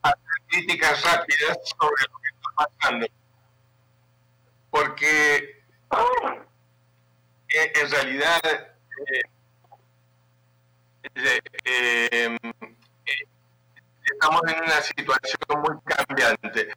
[0.02, 3.08] hacer críticas rápidas sobre lo que está pasando.
[4.70, 5.64] Porque
[7.50, 8.42] en realidad
[11.16, 12.38] eh, eh,
[14.04, 16.74] estamos en una situación muy cambiante.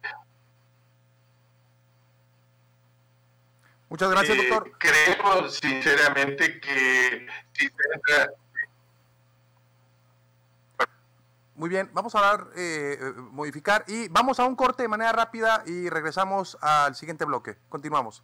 [3.89, 4.71] Muchas gracias, eh, doctor.
[4.77, 8.33] Creo sinceramente que si se entra
[11.59, 12.97] Muy bien, vamos a dar, eh,
[13.31, 17.57] modificar y vamos a un corte de manera rápida y regresamos al siguiente bloque.
[17.67, 18.23] Continuamos.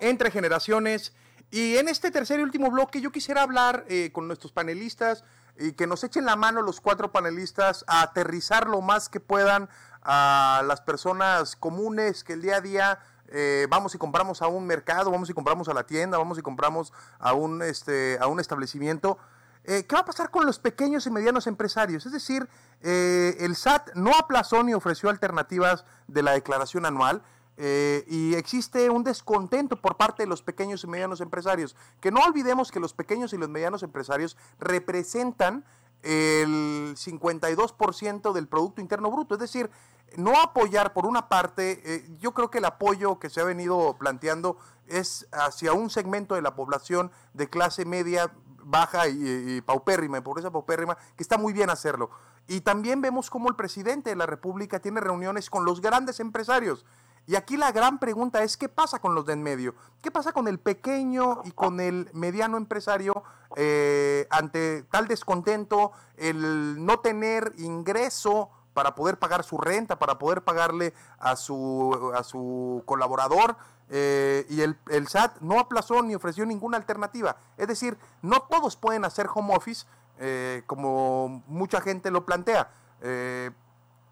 [0.00, 1.12] entre generaciones
[1.50, 5.24] y en este tercer y último bloque yo quisiera hablar eh, con nuestros panelistas
[5.58, 9.68] y que nos echen la mano los cuatro panelistas a aterrizar lo más que puedan
[10.04, 12.98] a las personas comunes que el día a día
[13.28, 16.42] eh, vamos y compramos a un mercado, vamos y compramos a la tienda, vamos y
[16.42, 19.18] compramos a un, este, a un establecimiento.
[19.64, 22.04] Eh, ¿Qué va a pasar con los pequeños y medianos empresarios?
[22.04, 22.48] Es decir,
[22.82, 27.22] eh, el SAT no aplazó ni ofreció alternativas de la declaración anual.
[27.56, 31.76] y existe un descontento por parte de los pequeños y medianos empresarios.
[32.00, 35.64] Que no olvidemos que los pequeños y los medianos empresarios representan
[36.04, 39.34] el 52% del Producto Interno Bruto.
[39.34, 39.70] Es decir,
[40.16, 43.96] no apoyar por una parte, eh, yo creo que el apoyo que se ha venido
[43.98, 48.32] planteando es hacia un segmento de la población de clase media,
[48.64, 52.10] baja y, paupérrima, de pobreza paupérrima, que está muy bien hacerlo.
[52.46, 56.84] Y también vemos cómo el presidente de la República tiene reuniones con los grandes empresarios.
[57.26, 59.74] Y aquí la gran pregunta es, ¿qué pasa con los de en medio?
[60.02, 63.22] ¿Qué pasa con el pequeño y con el mediano empresario
[63.56, 70.42] eh, ante tal descontento, el no tener ingreso para poder pagar su renta, para poder
[70.42, 73.56] pagarle a su, a su colaborador?
[73.90, 77.36] eh, y el, el SAT no aplazó ni ofreció ninguna alternativa.
[77.56, 79.86] Es decir, no todos pueden hacer home office
[80.18, 82.70] eh, como mucha gente lo plantea.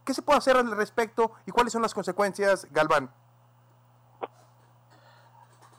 [0.05, 3.13] ¿Qué se puede hacer al respecto y cuáles son las consecuencias, Galván?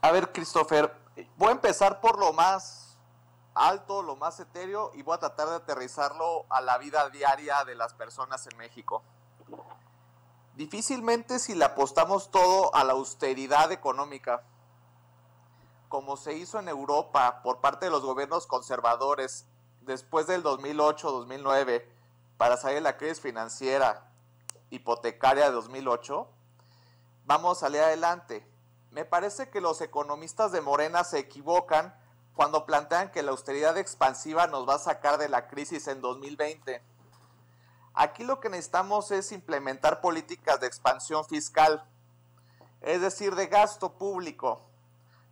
[0.01, 0.93] A ver, Christopher,
[1.37, 2.97] voy a empezar por lo más
[3.53, 7.75] alto, lo más etéreo y voy a tratar de aterrizarlo a la vida diaria de
[7.75, 9.03] las personas en México.
[10.55, 14.43] Difícilmente si le apostamos todo a la austeridad económica,
[15.89, 19.45] como se hizo en Europa por parte de los gobiernos conservadores
[19.81, 21.85] después del 2008-2009
[22.37, 24.12] para salir de la crisis financiera
[24.73, 26.27] hipotecaria de 2008,
[27.25, 28.47] vamos a salir adelante.
[28.89, 31.95] Me parece que los economistas de Morena se equivocan
[32.35, 36.81] cuando plantean que la austeridad expansiva nos va a sacar de la crisis en 2020.
[37.93, 41.85] Aquí lo que necesitamos es implementar políticas de expansión fiscal,
[42.81, 44.61] es decir, de gasto público.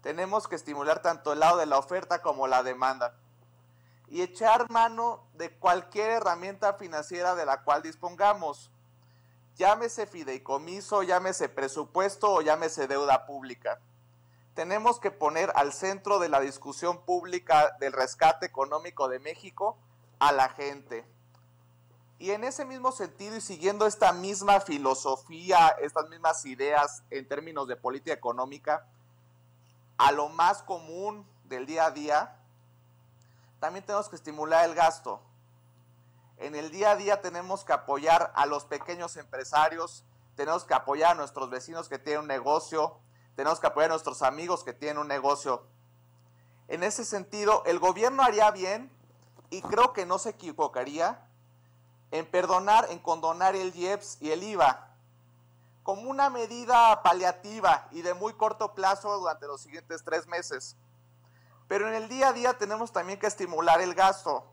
[0.01, 3.15] Tenemos que estimular tanto el lado de la oferta como la demanda
[4.07, 8.69] y echar mano de cualquier herramienta financiera de la cual dispongamos.
[9.57, 13.79] Llámese fideicomiso, llámese presupuesto o llámese deuda pública.
[14.55, 19.77] Tenemos que poner al centro de la discusión pública del rescate económico de México
[20.19, 21.05] a la gente.
[22.19, 27.67] Y en ese mismo sentido y siguiendo esta misma filosofía, estas mismas ideas en términos
[27.67, 28.85] de política económica,
[29.97, 32.35] a lo más común del día a día,
[33.59, 35.21] también tenemos que estimular el gasto.
[36.41, 40.03] En el día a día tenemos que apoyar a los pequeños empresarios,
[40.35, 42.97] tenemos que apoyar a nuestros vecinos que tienen un negocio,
[43.35, 45.63] tenemos que apoyar a nuestros amigos que tienen un negocio.
[46.67, 48.91] En ese sentido, el gobierno haría bien
[49.51, 51.23] y creo que no se equivocaría
[52.09, 54.87] en perdonar, en condonar el IEPS y el IVA
[55.83, 60.75] como una medida paliativa y de muy corto plazo durante los siguientes tres meses.
[61.67, 64.43] Pero en el día a día tenemos también que estimular el gasto.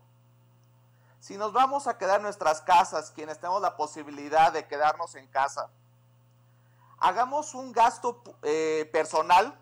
[1.19, 5.27] Si nos vamos a quedar en nuestras casas, quienes tenemos la posibilidad de quedarnos en
[5.27, 5.69] casa,
[6.97, 9.59] hagamos un gasto eh, personal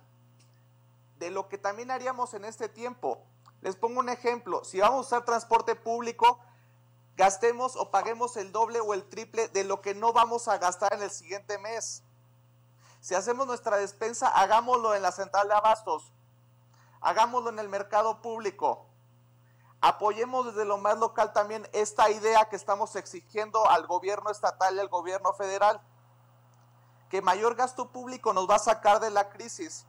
[1.17, 3.23] de lo que también haríamos en este tiempo.
[3.61, 6.39] Les pongo un ejemplo, si vamos a usar transporte público,
[7.15, 10.93] gastemos o paguemos el doble o el triple de lo que no vamos a gastar
[10.93, 12.03] en el siguiente mes.
[13.01, 16.11] Si hacemos nuestra despensa, hagámoslo en la central de abastos,
[17.01, 18.86] hagámoslo en el mercado público.
[19.79, 24.79] Apoyemos desde lo más local también esta idea que estamos exigiendo al gobierno estatal y
[24.79, 25.79] al gobierno federal,
[27.09, 29.85] que mayor gasto público nos va a sacar de la crisis.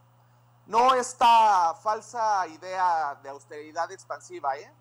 [0.66, 4.72] No esta falsa idea de austeridad expansiva, ¿eh?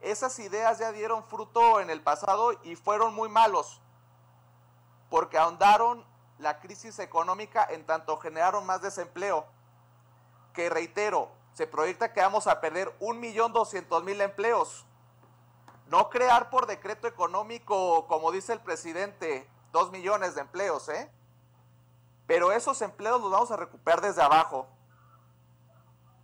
[0.00, 3.80] Esas ideas ya dieron fruto en el pasado y fueron muy malos,
[5.10, 6.04] porque ahondaron
[6.38, 9.46] la crisis económica en tanto generaron más desempleo,
[10.54, 14.86] que reitero, se proyecta que vamos a perder 1.200.000 empleos.
[15.88, 21.10] No crear por decreto económico, como dice el presidente, 2 millones de empleos, ¿eh?
[22.26, 24.68] Pero esos empleos los vamos a recuperar desde abajo.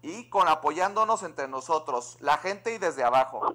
[0.01, 3.53] Y con apoyándonos entre nosotros, la gente y desde abajo.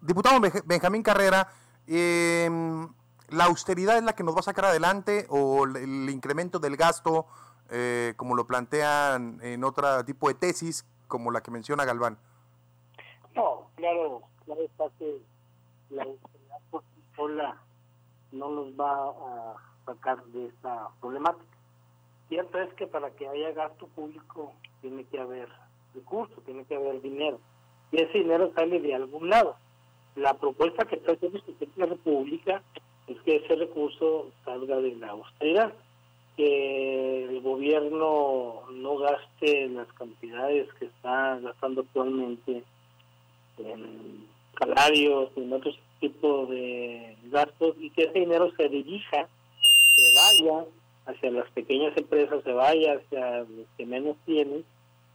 [0.00, 1.48] Diputado Benj- Benjamín Carrera,
[1.86, 2.50] eh,
[3.28, 7.26] ¿la austeridad es la que nos va a sacar adelante o el incremento del gasto,
[7.70, 12.18] eh, como lo plantean en otro tipo de tesis, como la que menciona Galván?
[13.34, 15.20] No, claro, claro está que
[15.90, 17.56] la austeridad por sí sola
[18.32, 19.54] no nos va a
[19.86, 21.56] sacar de esta problemática.
[22.28, 25.48] Cierto es que para que haya gasto público tiene que haber
[25.94, 27.38] recursos, tiene que haber dinero.
[27.92, 29.56] y ese dinero sale de algún lado.
[30.16, 31.40] La propuesta que está haciendo
[31.76, 32.62] la República
[33.06, 35.72] es que ese recurso salga de la austeridad,
[36.36, 42.64] que el gobierno no gaste las cantidades que está gastando actualmente
[43.58, 44.26] en
[44.58, 49.28] salarios, en otros tipos de gastos y que ese dinero se dirija,
[49.96, 50.64] se vaya
[51.06, 54.64] hacia las pequeñas empresas, se vaya hacia los que menos tienen,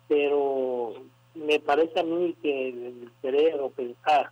[0.07, 0.93] pero
[1.35, 4.31] me parece a mí que el querer o pensar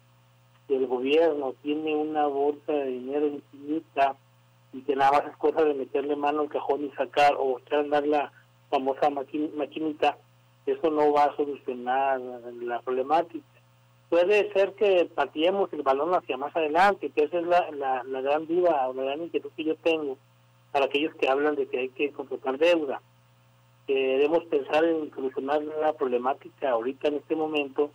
[0.68, 4.16] que el gobierno tiene una bolsa de dinero infinita
[4.78, 7.80] y que nada más es cosa de meterle mano al cajón y sacar o echar
[7.80, 8.32] a andar la
[8.70, 10.18] famosa maqui- maquinita,
[10.66, 13.46] eso no va a solucionar la problemática.
[14.10, 18.22] Puede ser que pateemos el balón hacia más adelante, que esa es la, la, la
[18.22, 20.18] gran duda o la gran inquietud que yo tengo
[20.72, 23.02] para aquellos que hablan de que hay que contratar deuda.
[23.86, 27.92] Que debemos pensar en solucionar la problemática ahorita en este momento,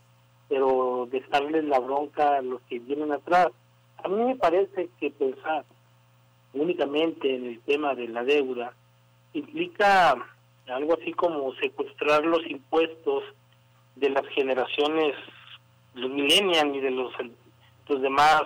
[0.48, 3.48] pero dejarles la bronca a los que vienen atrás.
[4.02, 5.64] A mí me parece que pensar
[6.54, 8.74] únicamente en el tema de la deuda
[9.32, 10.16] implica
[10.68, 13.24] algo así como secuestrar los impuestos
[13.96, 15.14] de las generaciones,
[15.94, 17.12] los millennials y de los,
[17.88, 18.42] los demás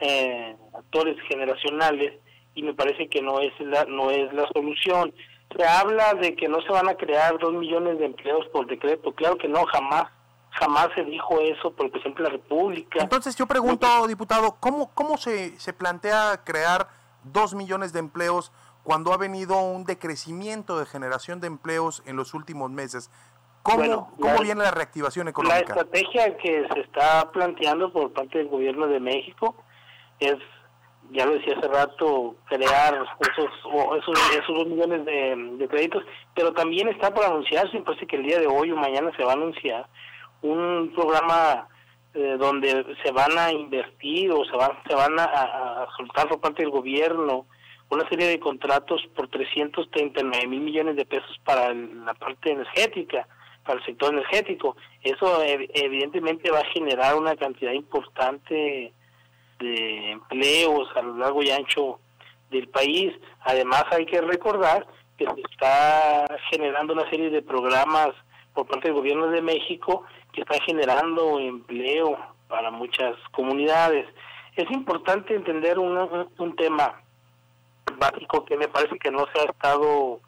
[0.00, 2.14] eh, actores generacionales
[2.54, 5.12] y me parece que no es la no es la solución.
[5.56, 9.12] Se habla de que no se van a crear dos millones de empleos por decreto.
[9.12, 10.06] Claro que no, jamás
[10.50, 12.98] jamás se dijo eso por el presidente de la República.
[13.00, 16.88] Entonces yo pregunto, diputado, ¿cómo, cómo se, se plantea crear
[17.24, 18.52] dos millones de empleos
[18.82, 23.10] cuando ha venido un decrecimiento de generación de empleos en los últimos meses?
[23.62, 25.60] ¿Cómo, Bueno, cómo la- viene la reactivación La económica?
[25.74, 29.54] estrategia que se está planteando por parte del gobierno de México
[30.18, 30.34] es,
[31.12, 33.48] ya lo decía hace rato, crear esos,
[33.98, 36.02] esos, esos dos millones de, de créditos,
[36.34, 39.30] pero también está por anunciarse, parece que el día de hoy o mañana se va
[39.30, 39.86] a anunciar
[40.42, 41.68] un programa
[42.14, 46.40] eh, donde se van a invertir o se van, se van a, a- soltar por
[46.40, 47.46] parte del gobierno
[47.90, 53.26] una serie de contratos por 339 mil millones de pesos para la parte energética,
[53.64, 54.76] para el sector energético.
[55.02, 58.92] Eso ev- evidentemente va a generar una cantidad importante
[59.58, 62.00] de empleos a lo largo y ancho
[62.50, 63.12] del país.
[63.42, 64.86] Además hay que recordar
[65.18, 68.10] que se está generando una serie de programas
[68.54, 74.06] por parte del gobierno de México que están generando empleo para muchas comunidades.
[74.56, 77.00] Es importante entender un, tema
[77.98, 80.20] básico que me parece que no se ha estado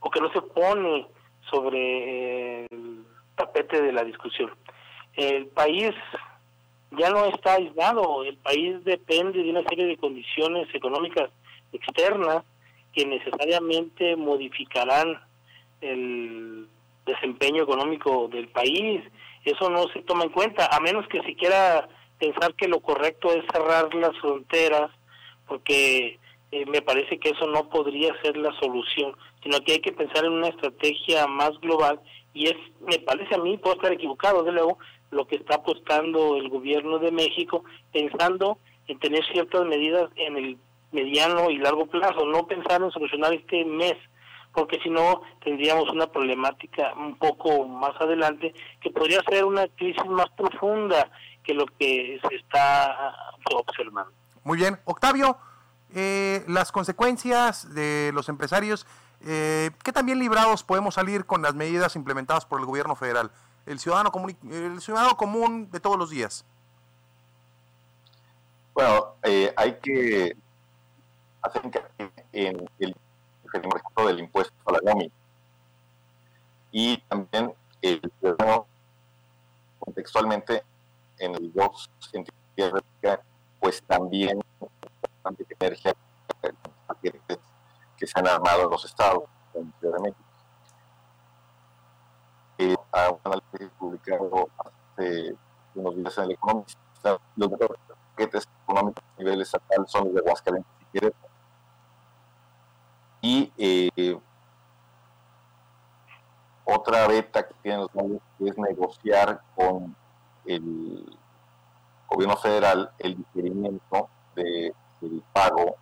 [0.00, 1.06] o que no se pone
[1.50, 3.04] sobre el
[3.34, 4.50] tapete de la discusión.
[5.14, 5.94] El país
[6.92, 11.30] ya no está aislado, el país depende de una serie de condiciones económicas
[11.72, 12.42] externas
[12.94, 15.20] que necesariamente modificarán
[15.82, 16.68] el
[17.06, 19.02] desempeño económico del país.
[19.44, 21.88] Eso no se toma en cuenta, a menos que se quiera
[22.18, 24.90] pensar que lo correcto es cerrar las fronteras,
[25.46, 26.18] porque
[26.50, 30.24] eh, me parece que eso no podría ser la solución, sino que hay que pensar
[30.24, 32.00] en una estrategia más global
[32.36, 34.78] y es, me parece a mí, puedo estar equivocado, de luego,
[35.10, 40.58] lo que está apostando el gobierno de México, pensando en tener ciertas medidas en el
[40.92, 43.94] mediano y largo plazo, no pensar en solucionar este mes,
[44.56, 50.04] porque si no tendríamos una problemática un poco más adelante que podría ser una crisis
[50.06, 51.10] más profunda
[51.44, 53.14] que lo que se está
[53.52, 54.10] observando.
[54.44, 54.80] Muy bien.
[54.86, 55.36] Octavio,
[55.94, 58.86] eh, las consecuencias de los empresarios,
[59.20, 63.30] eh, ¿qué tan bien librados podemos salir con las medidas implementadas por el gobierno federal?
[63.66, 66.46] El ciudadano común, el ciudadano común de todos los días.
[68.72, 70.34] Bueno, eh, hay que
[71.42, 72.96] hacer hincapié en el
[73.62, 75.12] registro del impuesto a la nómina
[76.72, 78.66] y también el ciudadano
[79.78, 80.62] contextualmente
[81.18, 81.52] en el
[82.56, 83.22] república,
[83.60, 84.40] pues también
[85.24, 85.94] bastante energía
[87.96, 90.20] que se han armado en los estados, de México.
[92.58, 95.34] Eh, a un análisis publicado hace
[95.74, 100.72] unos días en el Economista, los paquetes económicos a nivel estatal son los de Aguascalientes
[100.80, 101.25] y Querétaro.
[103.26, 104.16] Y eh,
[106.64, 109.96] otra beta que tienen los medios es negociar con
[110.44, 111.04] el
[112.08, 115.74] gobierno federal el diferimiento de- del pago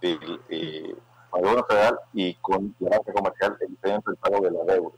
[0.00, 0.96] del eh,
[1.30, 4.96] gobierno federal y con la banca comercial el diferimiento del pago de la deuda.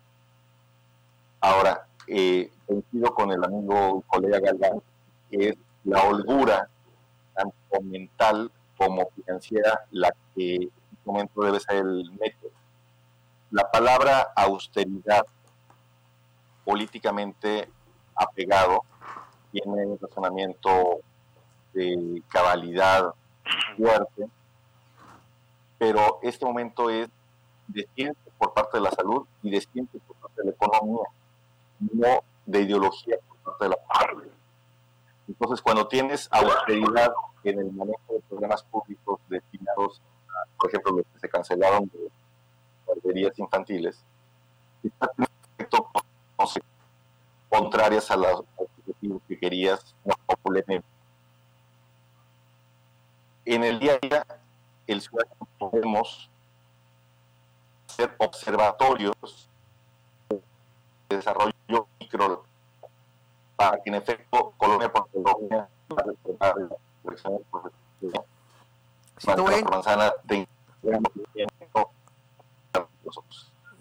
[1.41, 4.81] Ahora, eh, coincido con el amigo colega Galván,
[5.29, 6.68] que es la holgura,
[7.83, 12.53] mental como financiera, la que en este momento debe ser el método.
[13.51, 15.26] La palabra austeridad
[16.64, 17.68] políticamente
[18.14, 18.85] apegado,
[19.51, 21.01] tiene un razonamiento
[21.72, 23.14] de cabalidad
[23.76, 24.29] fuerte,
[25.79, 27.09] pero este momento es
[27.68, 31.05] de ciencia por parte de la salud y de ciencia por parte de la economía,
[31.79, 34.38] no de ideología por parte de la parte.
[35.29, 37.12] Entonces, cuando tienes austeridad
[37.45, 42.11] en el manejo de programas públicos destinados, a, por ejemplo, los que se cancelaron de
[42.87, 44.03] guarderías infantiles,
[44.83, 45.91] está perfecto,
[46.39, 46.61] no sé,
[47.51, 49.95] contrarias a los objetivos que querías.
[53.45, 54.26] En el día a día,
[54.87, 56.31] el ciudadano podemos
[57.87, 59.49] ser observatorios
[60.29, 60.41] de
[61.16, 62.45] desarrollo micro
[63.59, 67.40] para que en efecto Colombia por Colombia va a retornar la elección
[69.18, 69.64] Sí, tú, eh.
[69.64, 70.46] manzana de.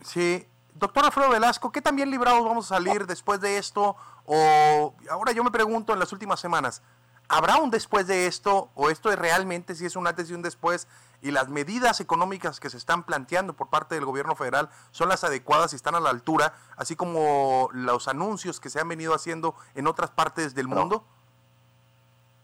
[0.03, 0.47] Sí.
[0.73, 3.95] Doctor Alfredo Velasco, ¿qué tan bien librados vamos a salir después de esto?
[4.25, 6.81] O ahora yo me pregunto en las últimas semanas,
[7.29, 8.69] ¿habrá un después de esto?
[8.75, 10.87] ¿O esto es realmente si es un antes y un después?
[11.21, 15.23] Y las medidas económicas que se están planteando por parte del gobierno federal son las
[15.23, 19.55] adecuadas y están a la altura, así como los anuncios que se han venido haciendo
[19.73, 21.03] en otras partes del mundo.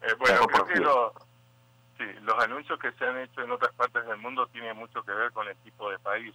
[0.01, 1.13] Eh, bueno, creo que lo-
[1.97, 5.11] sí, los anuncios que se han hecho en otras partes del mundo tienen mucho que
[5.11, 6.33] ver con el tipo de país.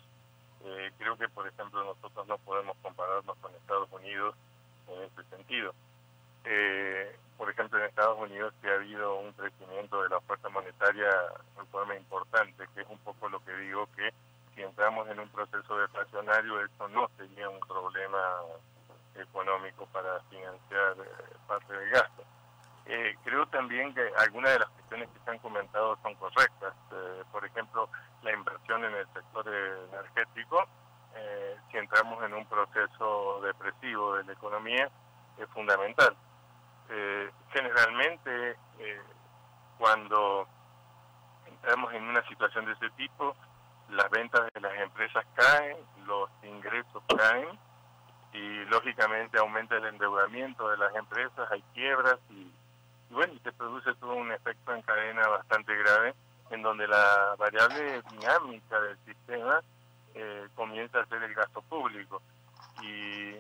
[0.64, 4.34] Eh, creo que, por ejemplo, nosotros no podemos compararnos con Estados Unidos
[4.88, 5.74] en ese sentido.
[6.45, 11.09] Eh, por ejemplo, en Estados Unidos sí ha habido un crecimiento de la oferta monetaria
[11.59, 14.12] en forma importante, que es un poco lo que digo que
[14.55, 18.43] si entramos en un proceso deflacionario, esto no sería un problema
[19.14, 22.24] económico para financiar eh, parte del gasto.
[22.91, 26.74] Eh, creo también que algunas de las cuestiones que se han comentado son correctas.
[26.91, 27.89] Eh, por ejemplo,
[28.22, 30.64] la inversión en el sector energético,
[31.14, 34.91] eh, si entramos en un proceso depresivo de la economía,
[35.36, 36.16] es fundamental.
[36.91, 39.01] Eh, generalmente, eh,
[39.78, 40.49] cuando
[41.47, 43.34] entramos en una situación de ese tipo,
[43.91, 45.76] las ventas de las empresas caen,
[46.07, 47.59] los ingresos caen
[48.32, 52.53] y lógicamente aumenta el endeudamiento de las empresas, hay quiebras y,
[53.11, 56.14] y bueno, se produce todo un efecto en cadena bastante grave
[56.51, 59.61] en donde la variable dinámica del sistema
[60.14, 62.22] eh, comienza a ser el gasto público.
[62.82, 63.34] Y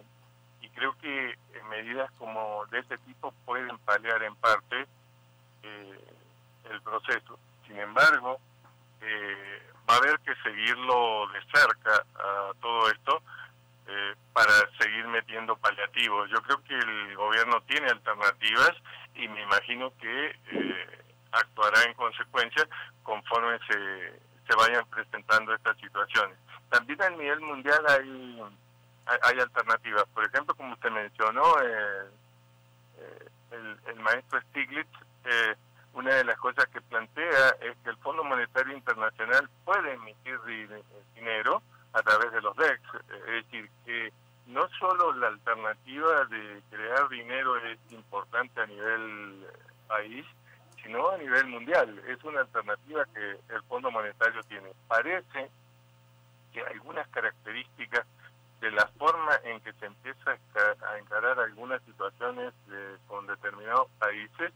[0.78, 1.36] creo que eh,
[1.68, 4.86] medidas como de ese tipo pueden paliar en parte
[5.62, 6.04] eh,
[6.70, 7.38] el proceso.
[7.66, 8.40] Sin embargo,
[9.00, 13.22] eh, va a haber que seguirlo de cerca a todo esto
[13.88, 16.30] eh, para seguir metiendo paliativos.
[16.30, 18.72] Yo creo que el gobierno tiene alternativas
[19.14, 20.36] y me imagino que
[21.32, 22.68] actuará en consecuencia
[23.02, 26.38] conforme se, se vayan presentando estas situaciones.
[26.70, 28.42] También a nivel mundial hay,
[29.22, 30.04] hay, alternativas.
[30.14, 32.10] Por ejemplo, como usted mencionó, eh,
[32.98, 34.88] eh, el, el maestro Stiglitz,
[35.24, 35.54] eh,
[35.94, 40.68] una de las cosas que plantea es que el Fondo Monetario Internacional puede emitir di-
[41.14, 42.80] dinero a través de los DEX.
[43.10, 44.12] Es decir, que
[44.46, 49.46] no solo la alternativa de crear dinero es importante a nivel
[49.86, 50.24] país,
[50.82, 51.98] sino a nivel mundial.
[52.06, 54.70] Es una alternativa que el Fondo Monetario tiene.
[54.86, 55.50] Parece
[56.52, 58.06] que algunas características
[58.60, 64.52] de la forma en que se empieza a encarar algunas situaciones eh, con determinados países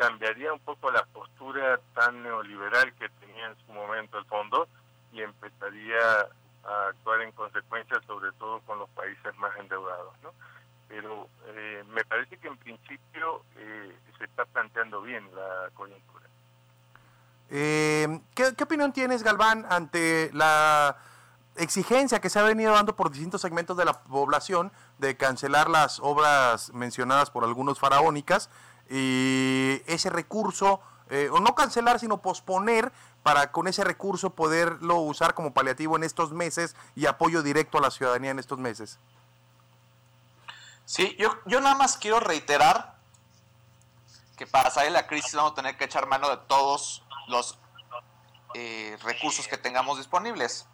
[0.00, 4.66] cambiaría un poco la postura tan neoliberal que tenía en su momento el fondo
[5.12, 6.26] y empezaría
[6.64, 10.32] a actuar en consecuencia sobre todo con los países más endeudados, ¿no?
[10.88, 16.26] Pero eh, me parece que en principio eh, se está planteando bien la coyuntura.
[17.50, 20.96] Eh, ¿qué, qué opinión tienes, Galván, ante la
[21.62, 26.00] exigencia que se ha venido dando por distintos segmentos de la población de cancelar las
[26.00, 28.50] obras mencionadas por algunos faraónicas
[28.88, 30.80] y ese recurso,
[31.10, 32.92] eh, o no cancelar, sino posponer
[33.22, 37.82] para con ese recurso poderlo usar como paliativo en estos meses y apoyo directo a
[37.82, 38.98] la ciudadanía en estos meses?
[40.84, 42.96] Sí, yo, yo nada más quiero reiterar
[44.36, 47.58] que para salir de la crisis vamos a tener que echar mano de todos los
[48.54, 50.66] eh, recursos que tengamos disponibles.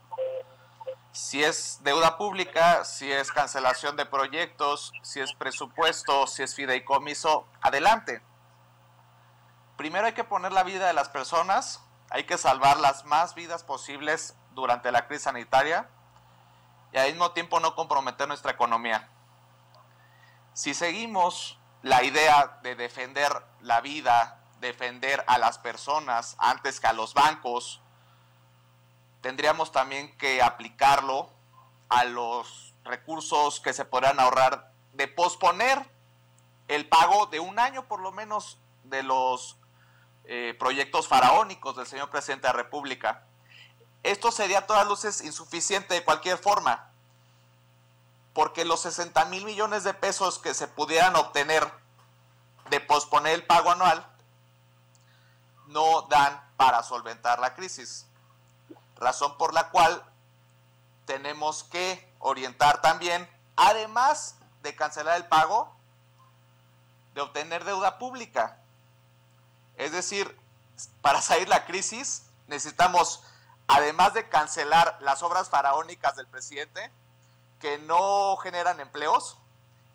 [1.16, 7.48] Si es deuda pública, si es cancelación de proyectos, si es presupuesto, si es fideicomiso,
[7.62, 8.20] adelante.
[9.78, 13.64] Primero hay que poner la vida de las personas, hay que salvar las más vidas
[13.64, 15.88] posibles durante la crisis sanitaria
[16.92, 19.08] y al mismo tiempo no comprometer nuestra economía.
[20.52, 26.92] Si seguimos la idea de defender la vida, defender a las personas antes que a
[26.92, 27.80] los bancos,
[29.26, 31.28] tendríamos también que aplicarlo
[31.88, 35.84] a los recursos que se podrán ahorrar de posponer
[36.68, 39.56] el pago de un año por lo menos de los
[40.26, 43.24] eh, proyectos faraónicos del señor presidente de la República.
[44.04, 46.88] Esto sería a todas luces insuficiente de cualquier forma,
[48.32, 51.68] porque los 60 mil millones de pesos que se pudieran obtener
[52.70, 54.06] de posponer el pago anual
[55.66, 58.05] no dan para solventar la crisis.
[58.96, 60.02] Razón por la cual
[61.04, 65.74] tenemos que orientar también, además de cancelar el pago,
[67.14, 68.58] de obtener deuda pública.
[69.76, 70.38] Es decir,
[71.00, 73.22] para salir la crisis necesitamos,
[73.66, 76.90] además de cancelar las obras faraónicas del presidente,
[77.60, 79.38] que no generan empleos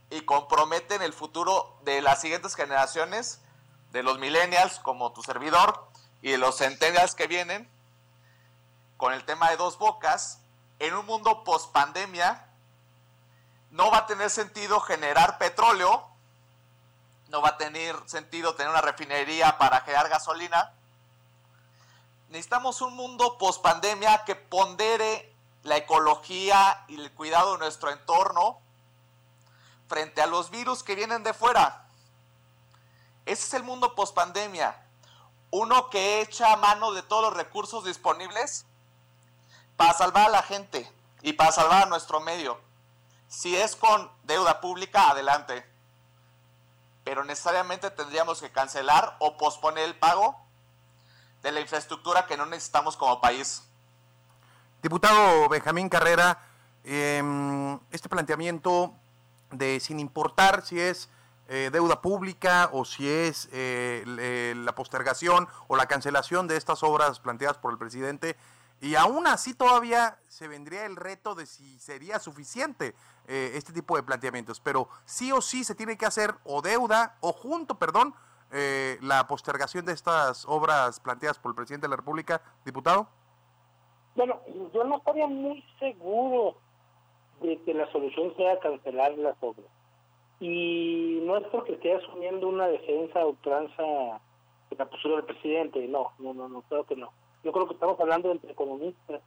[0.09, 3.39] y comprometen el futuro de las siguientes generaciones,
[3.91, 5.87] de los millennials como tu servidor
[6.21, 7.69] y de los centennials que vienen,
[9.01, 10.41] con el tema de dos bocas,
[10.77, 12.45] en un mundo post pandemia,
[13.71, 16.07] no va a tener sentido generar petróleo,
[17.29, 20.71] no va a tener sentido tener una refinería para generar gasolina.
[22.29, 25.33] Necesitamos un mundo post pandemia que pondere
[25.63, 28.59] la ecología y el cuidado de nuestro entorno
[29.87, 31.87] frente a los virus que vienen de fuera.
[33.25, 34.79] Ese es el mundo post pandemia.
[35.49, 38.67] Uno que echa mano de todos los recursos disponibles
[39.77, 40.91] para salvar a la gente
[41.21, 42.59] y para salvar a nuestro medio.
[43.27, 45.65] Si es con deuda pública, adelante.
[47.03, 50.35] Pero necesariamente tendríamos que cancelar o posponer el pago
[51.41, 53.63] de la infraestructura que no necesitamos como país.
[54.81, 56.39] Diputado Benjamín Carrera,
[56.83, 58.93] eh, este planteamiento
[59.51, 61.09] de sin importar si es
[61.47, 67.19] eh, deuda pública o si es eh, la postergación o la cancelación de estas obras
[67.19, 68.37] planteadas por el presidente,
[68.81, 72.95] y aún así todavía se vendría el reto de si sería suficiente
[73.27, 77.15] eh, este tipo de planteamientos, pero sí o sí se tiene que hacer o deuda
[77.21, 78.15] o junto, perdón,
[78.51, 83.07] eh, la postergación de estas obras planteadas por el presidente de la República, diputado.
[84.15, 84.41] Bueno,
[84.73, 86.57] yo no estaría muy seguro
[87.39, 89.67] de que la solución sea cancelar las obras.
[90.39, 93.83] Y no es porque esté asumiendo una defensa a ultranza
[94.71, 97.11] de la postura del presidente, no, no, no, no, creo que no.
[97.43, 99.21] Yo creo que estamos hablando entre economistas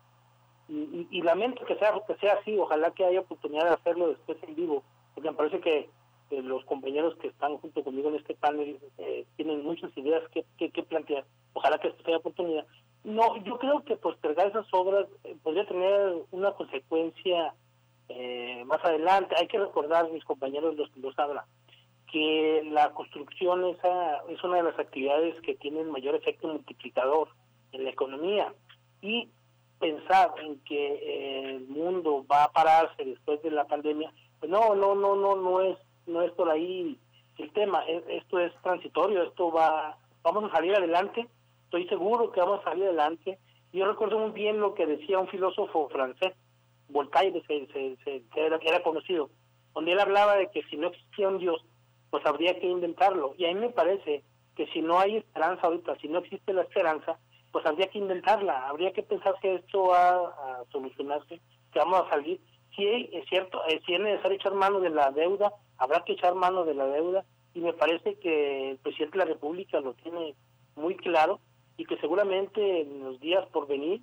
[0.69, 4.55] y, lamento que sea que sea así, ojalá que haya oportunidad de hacerlo después en
[4.55, 4.83] vivo,
[5.15, 5.89] porque me parece que
[6.31, 10.83] los compañeros que están junto conmigo en este panel eh, tienen muchas ideas que, que,
[10.83, 12.67] plantear, ojalá que haya oportunidad.
[13.05, 17.55] No, yo creo que postergar esas obras eh, podría tener una consecuencia
[18.09, 19.35] eh, más adelante.
[19.39, 21.45] Hay que recordar, mis compañeros los que lo sabrán,
[22.11, 27.29] que la construcción esa es una de las actividades que tienen mayor efecto multiplicador
[27.75, 28.53] en la economía.
[29.03, 29.29] Y
[29.79, 34.75] pensar en que eh, el mundo va a pararse después de la pandemia, pues no,
[34.75, 36.99] no, no, no, no es, no es por ahí
[37.39, 37.85] el tema.
[37.87, 41.27] Es- Esto es transitorio, esto va, vamos a salir adelante.
[41.65, 43.39] Estoy seguro que vamos a salir adelante.
[43.73, 46.33] Yo recuerdo muy bien lo que decía un filósofo francés,
[46.89, 49.31] Voltaire, se, se- se- era, era conocido,
[49.75, 51.65] donde él hablaba de que si no existía un Dios,
[52.11, 53.35] pues habría que inventarlo.
[53.37, 54.23] Y a mí me parece
[54.55, 57.19] que si no hay esperanza ahorita, si no existe la esperanza,
[57.55, 61.41] pues habría que inventarla, habría que pensar que esto va a solucionarse,
[61.73, 62.41] que vamos a salir.
[62.75, 66.35] Si es cierto, eh, si es necesario echar mano de la deuda, habrá que echar
[66.35, 67.25] mano de la deuda
[67.55, 70.35] y me parece que el presidente de la República lo tiene
[70.75, 71.39] muy claro
[71.77, 74.01] y que seguramente en los días por venir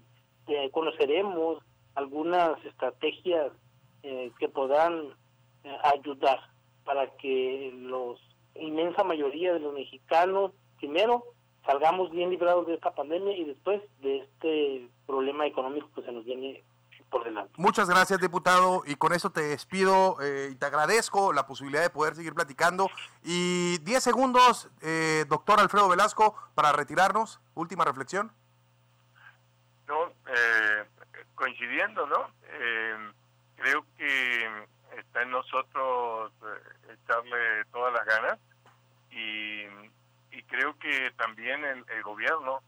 [0.47, 1.61] eh, conoceremos
[1.95, 3.51] algunas estrategias
[4.03, 5.09] eh, que podrán
[5.65, 6.39] eh, ayudar
[6.85, 8.17] para que los
[8.55, 11.25] inmensa mayoría de los mexicanos primero
[11.65, 16.25] salgamos bien librados de esta pandemia y después de este problema económico que se nos
[16.25, 16.63] viene
[17.09, 17.53] por delante.
[17.57, 18.83] Muchas gracias, diputado.
[18.85, 22.89] Y con eso te despido eh, y te agradezco la posibilidad de poder seguir platicando.
[23.23, 27.41] Y 10 segundos, eh, doctor Alfredo Velasco, para retirarnos.
[27.53, 28.31] Última reflexión.
[29.87, 30.85] No, eh,
[31.35, 32.27] coincidiendo, ¿no?
[32.45, 33.11] Eh,
[33.57, 34.49] creo que
[34.97, 38.39] está en nosotros eh, echarle todas las ganas
[39.11, 39.63] y,
[40.31, 42.61] y creo que también el, el gobierno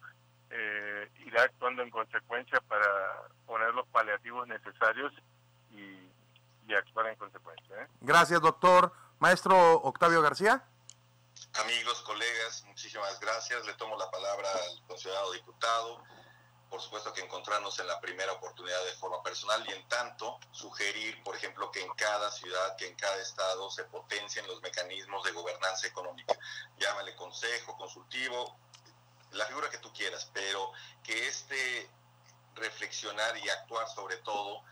[0.49, 5.13] eh, irá actuando en consecuencia para poner los paliativos necesarios
[5.71, 6.09] y,
[6.67, 7.83] y actuar en consecuencia.
[7.83, 7.87] ¿eh?
[8.01, 8.93] Gracias, doctor.
[9.19, 10.63] Maestro Octavio García.
[11.63, 13.65] Amigos, colegas, muchísimas gracias.
[13.65, 16.03] Le tomo la palabra al considerado diputado.
[16.73, 21.21] Por supuesto que encontrarnos en la primera oportunidad de forma personal y en tanto sugerir,
[21.21, 25.33] por ejemplo, que en cada ciudad, que en cada estado se potencien los mecanismos de
[25.33, 26.35] gobernanza económica.
[26.79, 28.57] Llámale consejo, consultivo,
[29.33, 30.71] la figura que tú quieras, pero
[31.03, 31.91] que este
[32.55, 34.63] reflexionar y actuar sobre todo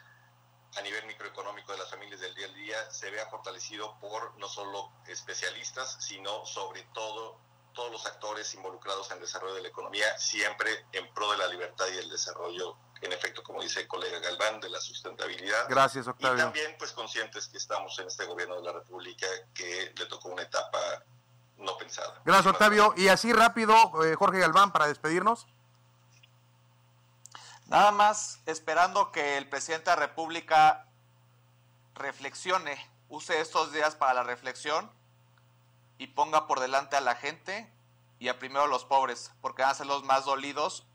[0.78, 4.49] a nivel microeconómico de las familias del día a día se vea fortalecido por no
[4.49, 7.38] solo especialistas, sino sobre todo
[7.74, 11.47] todos los actores involucrados en el desarrollo de la economía, siempre en pro de la
[11.47, 15.67] libertad y el desarrollo, en efecto, como dice el colega Galván, de la sustentabilidad.
[15.69, 16.43] Gracias, Y Octavio.
[16.43, 20.43] también, pues, conscientes que estamos en este gobierno de la República que le tocó una
[20.43, 20.80] etapa
[21.57, 22.22] no pensada.
[22.26, 22.93] Gracias, Octavio.
[22.97, 25.47] Y así rápido, eh, Jorge Galván, para despedirnos.
[27.65, 30.88] Nada más esperando que el presidente de la República
[31.95, 32.78] reflexione,
[33.09, 34.91] use estos días para la reflexión
[36.02, 37.72] y ponga por delante a la gente
[38.18, 40.88] y a primero a los pobres, porque van a ser los más dolidos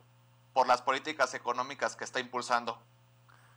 [0.53, 2.83] por las políticas económicas que está impulsando.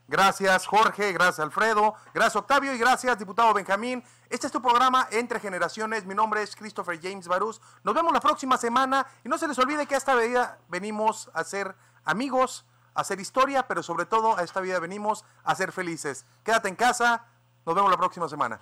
[0.07, 1.11] Gracias, Jorge.
[1.11, 1.95] Gracias, Alfredo.
[2.13, 2.71] Gracias, Octavio.
[2.75, 4.03] Y gracias, diputado Benjamín.
[4.29, 6.05] Este es tu programa Entre Generaciones.
[6.05, 7.59] Mi nombre es Christopher James Barús.
[7.83, 9.07] Nos vemos la próxima semana.
[9.23, 11.75] Y no se les olvide que a esta vida venimos a ser
[12.05, 16.27] amigos, a hacer historia, pero sobre todo a esta vida venimos a ser felices.
[16.43, 17.25] Quédate en casa.
[17.65, 18.61] Nos vemos la próxima semana.